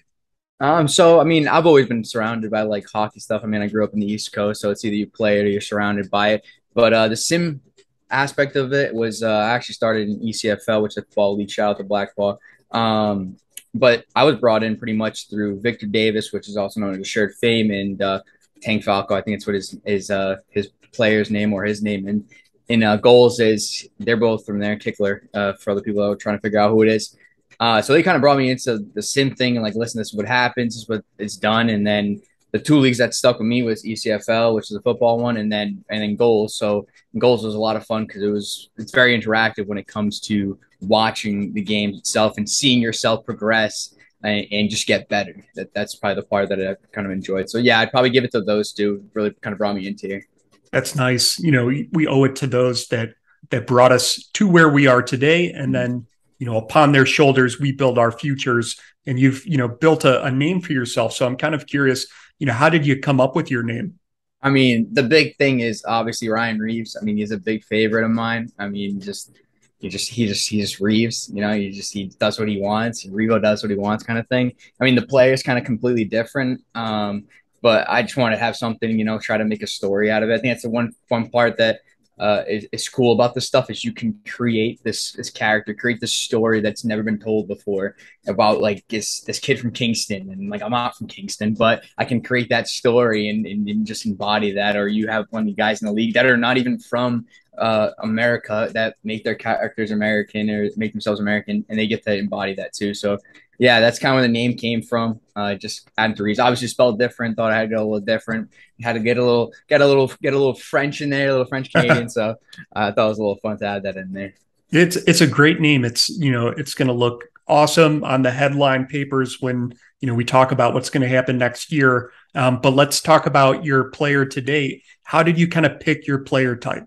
[0.61, 3.42] Um, so I mean, I've always been surrounded by like hockey stuff.
[3.42, 5.42] I mean, I grew up in the East Coast, so it's either you play it
[5.42, 6.46] or you're surrounded by it.
[6.72, 7.62] But uh, the sim
[8.11, 11.51] aspect of it was uh, I actually started in ECFL, which is football league.
[11.51, 12.38] Shout out to Blackball.
[12.71, 13.37] Um,
[13.75, 17.01] but I was brought in pretty much through Victor Davis, which is also known as
[17.01, 18.23] Assured Fame, and uh,
[18.62, 19.14] Tank Falco.
[19.14, 22.09] I think it's what his his uh, his player's name or his name.
[22.09, 22.25] And
[22.68, 24.77] in uh, GOHLS is they're both from there.
[24.77, 27.16] Kickler uh, for other people that are trying to figure out who it is.
[27.61, 30.09] Uh, so they kind of brought me into the sim thing and like, listen, this
[30.09, 33.38] is what happens, this is what is done, and then the two leagues that stuck
[33.38, 36.52] with me was ECFL, which is a football one, and then and then GOHLS.
[36.52, 39.87] So GOHLS was a lot of fun because it was it's very interactive when it
[39.87, 45.44] comes to watching the game itself and seeing yourself progress and, and, just get better.
[45.56, 47.50] That that's probably the part that I kind of enjoyed.
[47.50, 49.04] So yeah, I'd probably give it to those two.
[49.14, 50.24] Really kind of brought me into here.
[50.72, 51.38] That's nice.
[51.38, 53.14] You know, we, we owe it to those that
[53.50, 56.06] that brought us to where we are today, and then
[56.38, 58.80] you know upon their shoulders we build our futures.
[59.06, 61.12] And you've you know built a, a name for yourself.
[61.12, 62.06] So I'm kind of curious
[62.38, 63.98] you know, how did you come up with your name?
[64.40, 66.96] I mean, the big thing is obviously Ryan Reaves.
[67.01, 68.53] I mean, he's a big favorite of mine.
[68.59, 69.33] I mean, just
[69.81, 72.61] he just he just he just Reeves, you know, he just he does what he
[72.61, 73.05] wants.
[73.07, 74.53] Reavo does what he wants, kind of thing.
[74.81, 76.62] I mean, the player is kind of completely different.
[76.74, 77.27] Um,
[77.62, 80.22] but I just want to have something, you know, try to make a story out
[80.22, 80.35] of it.
[80.35, 81.81] I think that's the one fun part that
[82.18, 86.00] uh, is, is cool about this stuff is you can create this this character, create
[86.00, 90.50] this story that's never been told before about like this this kid from Kingston, and
[90.50, 94.07] like I'm not from Kingston, but I can create that story and, and, and just
[94.07, 94.76] embody that.
[94.76, 97.26] Or you have one of guys in the league that are not even from
[97.59, 102.16] uh, America that make their characters American or make themselves American, and they get to
[102.16, 102.94] embody that too.
[102.94, 103.18] So
[103.59, 105.21] yeah, that's kind of where the name came from.
[105.35, 107.37] Uh, just adding threes, obviously spelled different.
[107.37, 108.51] Thought I had to go a little different.
[108.81, 111.33] Had to get a little, get a little, get a little French in there, a
[111.33, 112.09] little French Canadian.
[112.09, 112.35] so uh,
[112.75, 114.35] I thought it was a little fun to add that in there.
[114.71, 115.85] It's it's a great name.
[115.85, 120.14] It's you know it's going to look awesome on the headline papers when you know
[120.14, 122.12] we talk about what's going to happen next year.
[122.35, 124.85] Um, but let's talk about your player to date.
[125.03, 126.87] How did you kind of pick your player type?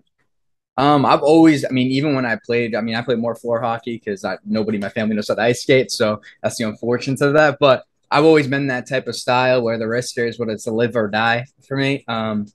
[0.76, 3.60] Um, I've always, I mean, even when I played, I mean, I played more floor
[3.60, 7.20] hockey because nobody in my family knows how to ice skate, so that's the unfortunate
[7.20, 7.58] of that.
[7.60, 10.72] But I've always been that type of style where the wrister is what it's a
[10.72, 12.04] live or die for me.
[12.08, 12.46] Um,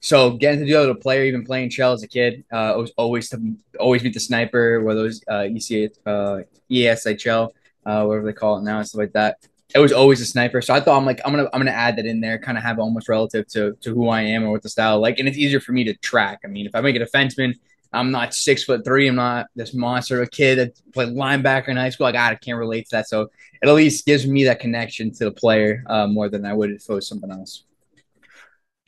[0.00, 2.74] so getting to do it with a player, even playing Chel as a kid, uh,
[2.76, 7.50] was always to always beat the sniper, whether it was uh, ECA, uh, ESHL,
[7.84, 9.38] uh, whatever they call it now, and stuff like that
[9.74, 10.62] it was always a sniper.
[10.62, 12.64] So I thought I'm like I'm gonna I'm gonna add that in there, kind of
[12.64, 15.38] have almost relative to to who I am or what the style like, and it's
[15.38, 16.40] easier for me to track.
[16.44, 17.54] I mean, if I make a defenseman,
[17.92, 19.08] I'm not six foot three.
[19.08, 22.04] I'm not this monster of a kid that played linebacker in high school.
[22.04, 23.08] Like I can't relate to that.
[23.08, 23.22] So
[23.62, 26.70] it at least gives me that connection to the player uh, more than I would
[26.70, 27.64] if it was something else.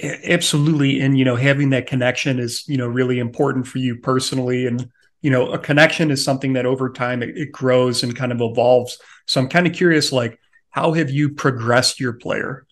[0.00, 4.66] Absolutely, and you know, having that connection is you know really important for you personally,
[4.66, 4.88] and
[5.22, 8.40] you know, a connection is something that over time it, it grows and kind of
[8.40, 8.98] evolves.
[9.26, 10.38] So I'm kind of curious, like
[10.70, 12.66] how have you progressed your player?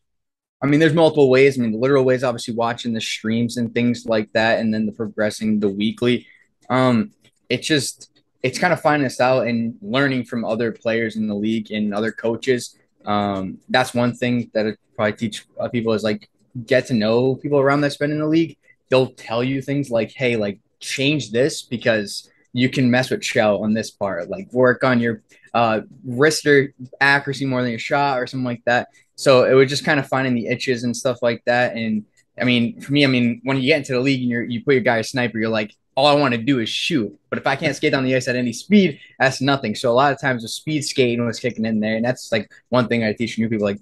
[0.62, 1.58] I mean, there's multiple ways.
[1.58, 4.86] I mean, the literal ways, obviously, watching the streams and things like that, and then
[4.86, 6.26] the progressing the weekly.
[6.70, 7.12] Um,
[7.48, 8.10] it's just
[8.42, 11.92] it's kind of finding us out and learning from other players in the league and
[11.94, 12.76] other coaches.
[13.04, 16.28] Um, that's one thing that I probably teach people is like
[16.64, 18.56] get to know people around that's been in the league.
[18.88, 23.62] They'll tell you things like, "Hey, like change this because you can mess with shell
[23.62, 24.30] on this part.
[24.30, 25.22] Like work on your
[25.56, 28.88] uh, wrister accuracy more than your shot or something like that.
[29.14, 31.74] So it was just kind of finding the itches and stuff like that.
[31.74, 32.04] And
[32.38, 34.62] I mean, for me, I mean, when you get into the league and you're, you
[34.62, 37.18] put your guy a sniper, you're like, all I want to do is shoot.
[37.30, 39.74] But if I can't skate down the ice at any speed, that's nothing.
[39.74, 41.96] So a lot of times the speed skating was kicking in there.
[41.96, 43.80] And that's like one thing I teach new people, like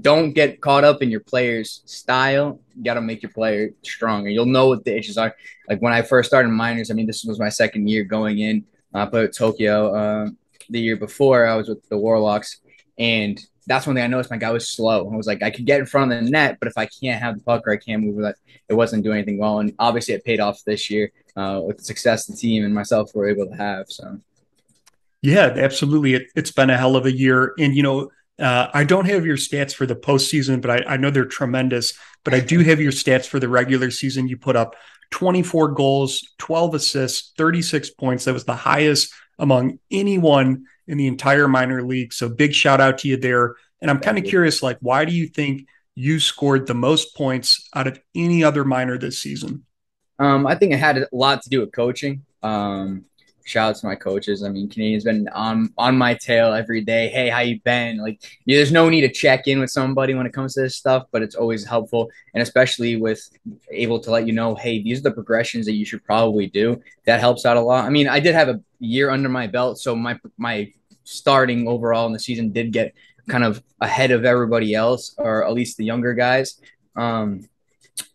[0.00, 2.60] don't get caught up in your player's style.
[2.76, 4.30] You got to make your player stronger.
[4.30, 5.34] You'll know what the issues are.
[5.68, 8.64] Like when I first started minors, I mean, this was my second year going in.
[8.94, 9.92] I played Tokyo.
[9.92, 10.28] Uh,
[10.70, 12.58] the year before I was with the Warlocks,
[12.98, 14.30] And that's one thing I noticed.
[14.30, 15.10] My guy was slow.
[15.12, 17.22] I was like, I could get in front of the net, but if I can't
[17.22, 18.36] have the puck or I can't move it,
[18.68, 19.60] it wasn't doing anything well.
[19.60, 23.14] And obviously, it paid off this year uh, with the success the team and myself
[23.14, 23.86] were able to have.
[23.88, 24.18] So,
[25.22, 26.14] yeah, absolutely.
[26.14, 27.52] It, has been a hell of a year.
[27.58, 30.96] And, you know, uh, I don't have your stats for the postseason, but I, I
[30.96, 31.92] know they're tremendous.
[32.24, 34.28] But I do have your stats for the regular season.
[34.28, 34.74] You put up
[35.10, 38.24] 24 goals, 12 assists, 36 points.
[38.24, 42.12] That was the highest among anyone in the entire minor league.
[42.12, 43.56] So big shout out to you there.
[43.80, 47.68] And I'm kind of curious, like, why do you think you scored the most points
[47.74, 49.64] out of any other minor this season?
[50.18, 52.24] Um, I think it had a lot to do with coaching.
[52.42, 53.06] Um,
[53.44, 54.42] shout out to my coaches.
[54.42, 57.08] I mean, Canadian's been on on my tail every day.
[57.08, 57.98] Hey, how you been?
[57.98, 60.76] Like, yeah, there's no need to check in with somebody when it comes to this
[60.76, 63.28] stuff, but it's always helpful, and especially with
[63.70, 66.80] able to let you know, hey, these are the progressions that you should probably do.
[67.06, 67.84] That helps out a lot.
[67.84, 70.72] I mean, I did have a year under my belt, so my my
[71.04, 72.94] starting overall in the season did get
[73.28, 76.60] kind of ahead of everybody else, or at least the younger guys.
[76.96, 77.48] Um,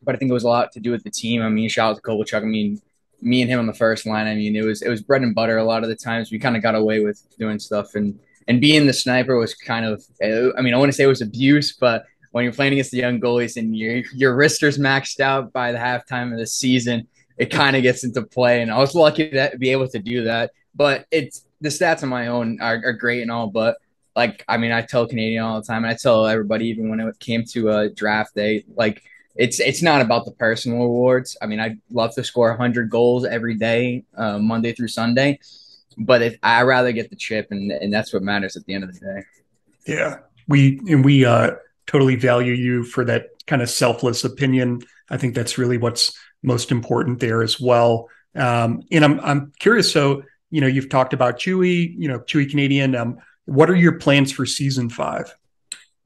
[0.02, 1.42] but I think it was a lot to do with the team.
[1.42, 2.42] I mean, shout out to Kovalchuk.
[2.42, 2.82] I mean,
[3.26, 4.28] me and him on the first line.
[4.28, 6.32] I mean, it was it was bread and butter a lot of the times.
[6.32, 8.18] We kind of got away with doing stuff, and
[8.48, 10.04] and being the sniper was kind of.
[10.22, 12.98] I mean, I want to say it was abuse, but when you're playing against the
[12.98, 17.08] young goalies and your your wristers maxed out by the halftime of the season,
[17.38, 18.62] it kind of gets into play.
[18.62, 20.52] And I was lucky to be able to do that.
[20.76, 23.78] But it's the stats on my own are, are great and all, but
[24.16, 27.00] like I mean, I tell Canadian all the time, and I tell everybody even when
[27.00, 29.02] it came to a draft day, like
[29.36, 31.38] it's it's not about the personal awards.
[31.42, 35.40] I mean, I love to score 100 goals every day, uh, Monday through Sunday,
[35.98, 38.84] but if I rather get the chip, and and that's what matters at the end
[38.84, 39.24] of the day.
[39.94, 41.52] Yeah, we and we uh,
[41.86, 44.82] totally value you for that kind of selfless opinion.
[45.10, 48.10] I think that's really what's most important there as well.
[48.36, 49.92] Um, and I'm I'm curious.
[49.92, 52.96] So you know, you've talked about Chewie, you know, Chewie Canadian.
[52.96, 55.36] Um, what are your plans for season five?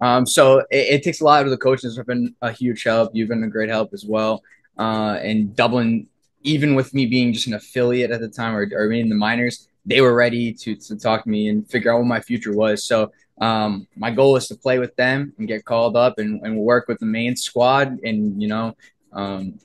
[0.01, 3.11] Um, so it, it, takes a lot of the coaches have been a huge help.
[3.13, 4.41] You've been a great help as well.
[4.77, 6.07] Uh, and Dublin,
[6.43, 9.67] even with me being just an affiliate at the time or, or in the minors,
[9.85, 12.83] they were ready to, to talk to me and figure out what my future was.
[12.83, 16.57] So um, my goal is to play with them and get called up and, and
[16.57, 17.99] work with the main squad.
[18.03, 18.75] And, you know,
[19.11, 19.59] um,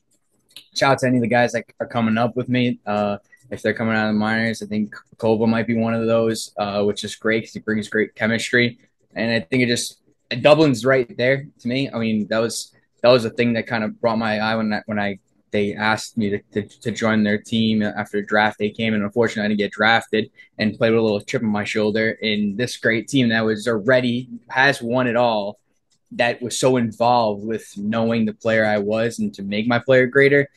[0.75, 2.81] shout out to any of the guys that are coming up with me.
[2.87, 3.19] Uh,
[3.51, 6.53] if they're coming out of the minors, I think Kova might be one of those,
[6.57, 8.79] uh, which is great because he brings great chemistry.
[9.15, 10.01] And I think it just
[10.31, 11.91] Dublin's right there to me.
[11.91, 12.73] I mean, that was
[13.03, 15.19] that was a thing that kind of brought my eye when I, when I
[15.51, 19.45] they asked me to, to, to join their team after draft day came, and unfortunately,
[19.45, 22.11] I didn't get drafted and played with a little chip on my shoulder.
[22.23, 25.61] In this great team that was already has won it all,
[26.13, 30.07] that was so involved with knowing the player I was and to make my player
[30.07, 30.49] greater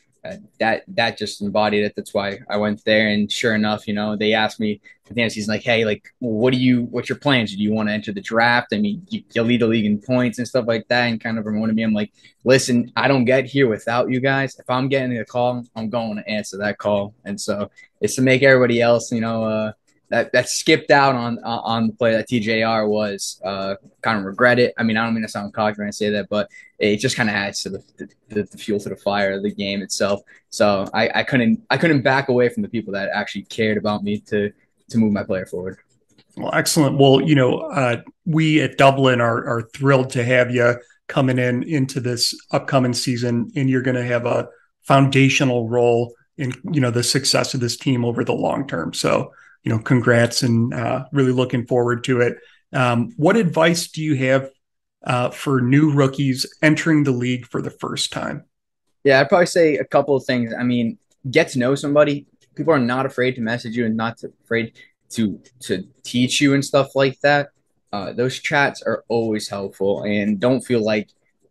[0.60, 1.94] that that just embodied it.
[1.96, 3.10] That's why I went there.
[3.10, 5.64] And sure enough, you know, they asked me at the end of the season, like,
[5.64, 7.56] hey, like, what do you, what's your plans?
[7.56, 8.74] Do you want to enter the draft?
[8.74, 11.04] I mean, you, will lead the league in points and stuff like that.
[11.06, 11.84] And kind of reminded me.
[11.84, 12.12] I'm like,
[12.44, 14.58] listen, I don't get here without you guys.
[14.60, 17.14] If I'm getting a call, I'm going to answer that call.
[17.26, 17.70] And so
[18.02, 19.72] it's to make everybody else, you know, uh,
[20.10, 24.60] that that skipped out on on the play that TJR was uh, kind of regret
[24.60, 24.74] it.
[24.78, 26.50] I mean, I don't mean to sound cocky when I say that, but
[26.80, 27.84] it just kind of adds to the,
[28.30, 30.22] the, the, fuel to the fire of the game itself.
[30.50, 34.04] So I, I couldn't I couldn't back away from the people that actually cared about
[34.04, 34.52] me to
[34.90, 35.78] to move my player forward.
[36.38, 36.98] Well, excellent.
[36.98, 40.76] Well, you know, uh, we at Dublin are are thrilled to have you
[41.08, 44.48] coming in into this upcoming season, and you're going to have a
[44.84, 48.94] foundational role in you know the success of this team over the long term.
[48.94, 49.34] So
[49.68, 52.38] you know, congrats and uh, really looking forward to it.
[52.72, 54.50] Um, what advice do you have
[55.04, 58.46] uh, for new rookies entering the league for the first time?
[59.04, 60.54] Yeah, I'd probably say a couple of things.
[60.58, 60.98] I mean,
[61.30, 62.28] get to know somebody.
[62.56, 64.72] People are not afraid to message you and not afraid
[65.10, 67.50] to to teach you and stuff like that.
[67.92, 71.10] Uh, those chats are always helpful, and don't feel like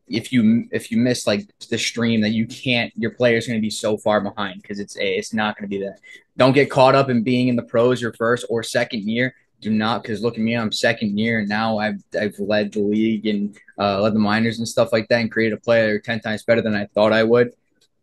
[0.09, 3.59] if you if you miss like the stream that you can't your player is going
[3.59, 5.99] to be so far behind because it's a it's not going to be that.
[6.37, 9.35] Don't get caught up in being in the pros your first or second year.
[9.61, 12.81] Do not because look at me i'm second year and now i've i've led the
[12.81, 16.21] league and uh, led the minors and stuff like that and created a player 10
[16.21, 17.53] times better than i thought i would.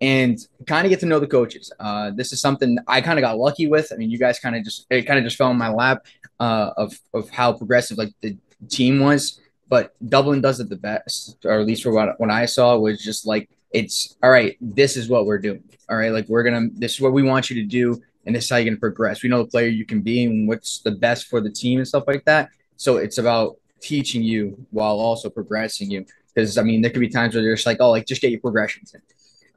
[0.02, 0.38] And
[0.68, 1.72] kind of get to know the coaches.
[1.80, 3.94] Uh, this is something i kind of got lucky with.
[3.94, 6.06] I mean you guys kind of just it kind of just fell in my lap
[6.40, 8.36] uh, of of how progressive like the
[8.68, 9.40] team was
[9.74, 13.04] but Dublin does it the best, or at least for what, what I saw was
[13.04, 14.56] just like it's all right.
[14.62, 15.64] This is what we're doing.
[15.90, 16.68] All right, like we're gonna.
[16.74, 19.24] This is what we want you to do, and this is how you're gonna progress.
[19.24, 21.88] We know the player you can be and what's the best for the team and
[21.88, 22.50] stuff like that.
[22.78, 26.06] So it's about teaching you while also progressing you.
[26.36, 28.30] Because I mean, there could be times where you're just like, oh, like just get
[28.30, 29.02] your progressions in.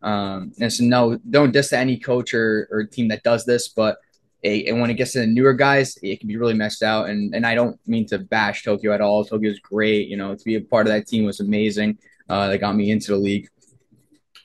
[0.02, 3.68] Um, and so no, don't diss to any coach or, or team that does this,
[3.68, 3.98] but
[4.44, 7.08] and when it gets to the newer guys, it can be really messed out.
[7.08, 9.24] And and I don't mean to bash Tokyo at all.
[9.24, 10.08] Tokyo's great.
[10.08, 11.98] You know, to be a part of that team was amazing.
[12.28, 13.48] Uh, that got me into the league.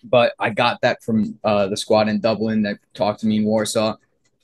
[0.04, 3.46] But I got that from uh, the squad in Dublin that talked to me in
[3.46, 3.98] Warsaw,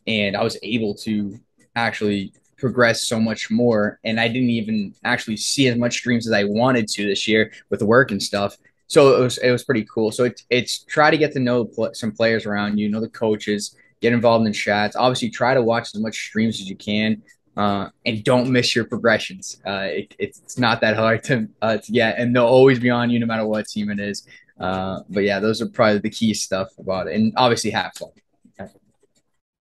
[0.06, 1.40] and I was able to
[1.76, 4.00] actually progress so much more.
[4.04, 7.52] And I didn't even actually see as much streams as I wanted to this year
[7.70, 8.58] with work and stuff.
[8.88, 10.12] So it was it was pretty cool.
[10.12, 13.76] So it, it's try to get to know some players around you, know the coaches,
[14.02, 14.96] get involved in chats.
[14.96, 17.22] Obviously, try to watch as much streams as you can,
[17.56, 19.62] uh, and don't miss your progressions.
[19.66, 23.20] Uh, it, it's not that hard to uh, to and they'll always be on you
[23.20, 24.28] no matter what team it is.
[24.60, 28.10] Uh, but yeah, those are probably the key stuff about it, and obviously have fun.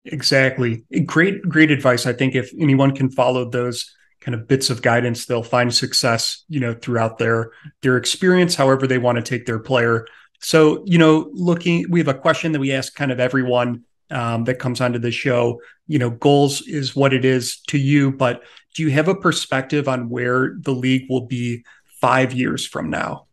[0.06, 0.84] Exactly.
[1.06, 2.06] Great, great advice.
[2.06, 6.44] I think if anyone can follow those kind of bits of guidance, they'll find success,
[6.50, 10.06] you know, throughout their their experience, however they want to take their player.
[10.40, 14.44] So, you know, looking, we have a question that we ask kind of everyone um,
[14.46, 15.62] that comes onto the show.
[15.88, 18.44] You know, GOHLS is what it is to you, but
[18.76, 21.64] do you have a perspective on where the league will be
[22.02, 23.28] five years from now?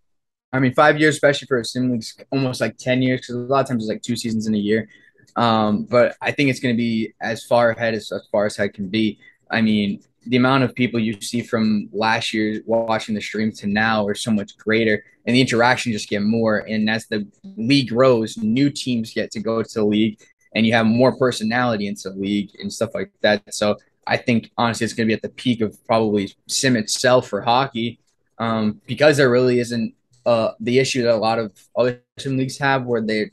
[0.52, 3.38] I mean, five years, especially for a sim league, almost like ten years, because a
[3.38, 4.88] lot of times it's like two seasons in a year.
[5.36, 8.58] Um, but I think it's going to be as far ahead as, as far as
[8.58, 9.18] I can be.
[9.50, 13.66] I mean, the amount of people you see from last year watching the stream to
[13.66, 16.58] now are so much greater, and the interaction just get more.
[16.58, 20.20] And as the league grows, new teams get to go to the league,
[20.54, 23.54] and you have more personality into the league and stuff like that.
[23.54, 23.76] So
[24.06, 27.40] I think honestly, it's going to be at the peak of probably sim itself for
[27.42, 28.00] hockey,
[28.38, 29.94] um, because there really isn't
[30.26, 33.30] uh, the issue that a lot of other sim leagues have, where they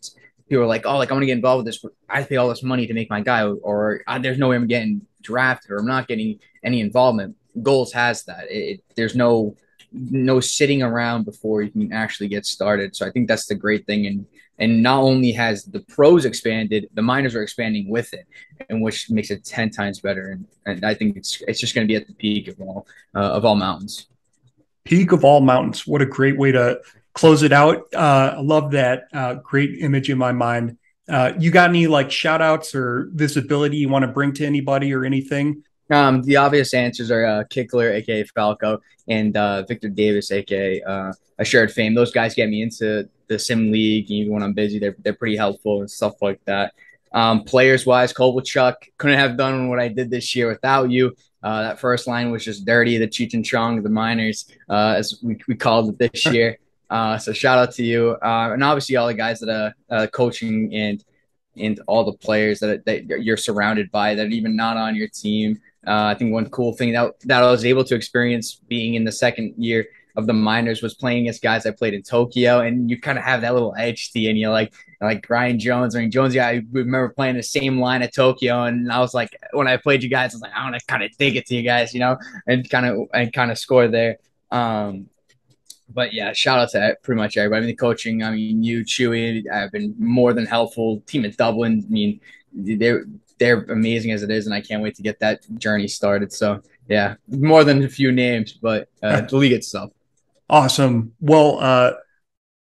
[0.47, 1.84] people are like, oh, like I'm gonna get involved with this.
[2.09, 4.68] I pay all this money to make my guy, or, or there's no way I'm
[4.68, 7.36] getting drafted, or I'm not getting any involvement.
[7.61, 8.45] GOHLS has that.
[8.51, 9.55] It, it, there's no
[10.00, 12.95] no sitting around before you can actually get started.
[12.95, 14.06] So I think that's the great thing.
[14.08, 14.26] And
[14.60, 18.26] and not only has the pros expanded, the minors are expanding with it,
[18.70, 20.32] and which makes it ten times better.
[20.32, 22.88] And, and I think it's it's just going to be at the peak of all
[23.16, 24.08] uh, of all mountains.
[24.84, 25.86] Peak of all mountains.
[25.86, 26.80] What a great way to
[27.14, 27.88] close it out.
[27.93, 29.04] Uh, I love that.
[29.14, 30.78] Uh, great image in my mind.
[31.10, 34.93] Uh, you got any like shout outs or visibility you want to bring to anybody
[34.93, 35.64] or anything?
[35.90, 41.14] Um, the obvious answers are uh, Kickler, aka Falco, and uh, Victor Davis, aka uh,
[41.40, 41.96] Assured Fame.
[41.96, 44.10] Those guys get me into the sim league.
[44.12, 46.74] Even when I'm busy, they're they're pretty helpful and stuff like that.
[47.14, 51.16] Um, players wise, Kovalchuk couldn't have done what I did this year without you.
[51.42, 52.98] Uh, that first line was just dirty.
[52.98, 56.58] The Cheech and Chong, the miners, uh, as we, we called it this year.
[56.90, 60.08] Uh, so shout out to you, uh, and obviously all the guys that are uh,
[60.08, 61.04] coaching and
[61.58, 65.08] and all the players that, that you're surrounded by that are even not on your
[65.08, 65.60] team.
[65.88, 69.06] Uh, I think one cool thing that that I was able to experience being in
[69.06, 72.90] the second year of the minors was playing against guys I played in Tokyo, and
[72.90, 75.96] you kind of have that little edge to you, and you like like Ryan Jones.
[75.96, 79.30] I Jones, yeah, I remember playing the same line at Tokyo, and I was like,
[79.54, 81.46] when I played you guys, I was like, I want to kind of dig it
[81.46, 82.18] to you guys, you know,
[82.48, 84.18] and kind of and kind of score there.
[84.52, 85.08] Um,
[85.90, 87.60] but yeah, shout out to pretty much everybody.
[87.60, 91.02] I mean, the coaching, I mean, you, Chewie, have been more than helpful.
[91.06, 92.20] Team in Dublin, I mean,
[92.54, 93.06] they're
[93.40, 96.32] they're amazing as it is, and I can't wait to get that journey started.
[96.34, 99.92] So yeah, more than a few names, but uh, the league itself.
[100.50, 101.14] Awesome.
[101.20, 101.94] Well, uh,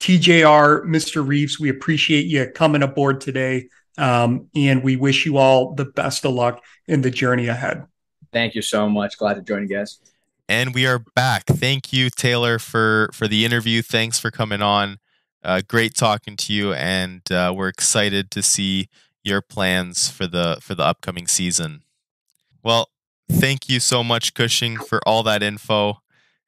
[0.00, 1.26] TJR, Mr.
[1.26, 6.24] Reeves, we appreciate you coming aboard today, um, and we wish you all the best
[6.24, 7.86] of luck in the journey ahead.
[8.32, 9.16] Thank you so much.
[9.16, 10.00] Glad to join you guys
[10.48, 11.44] and we are back.
[11.46, 13.82] Thank you, Taylor, for for the interview.
[13.82, 14.98] Thanks for coming on.
[15.42, 18.88] Uh, great talking to you, and uh, we're excited to see
[19.26, 21.82] your plans for the for the upcoming season.
[22.62, 22.88] Well,
[23.30, 26.00] thank you so much, Cushing, for all that info,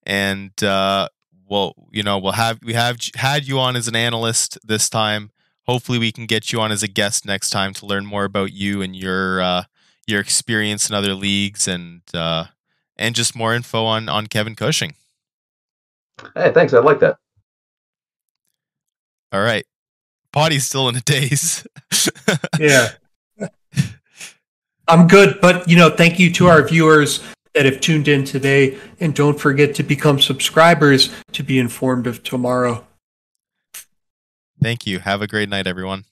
[0.05, 1.09] and uh,
[1.49, 5.31] well, you know, we'll have we have had you on as an analyst this time.
[5.67, 8.53] Hopefully, we can get you on as a guest next time to learn more about
[8.53, 9.65] you and your uh,
[10.07, 12.47] your experience in other leagues and uh,
[12.97, 14.95] and just more info on on Kevin Cushing.
[16.35, 16.75] Hey, thanks.
[16.75, 17.19] I like that.
[19.33, 19.67] All right.
[20.33, 21.67] Pawtai's still in a daze.
[22.59, 22.91] yeah.
[24.87, 27.23] I'm good, but you know, thank you to our viewers
[27.55, 32.23] that have tuned in today and don't forget to become subscribers to be informed of
[32.23, 32.87] tomorrow.
[34.63, 34.99] Thank you.
[35.01, 36.05] Have a great night everyone.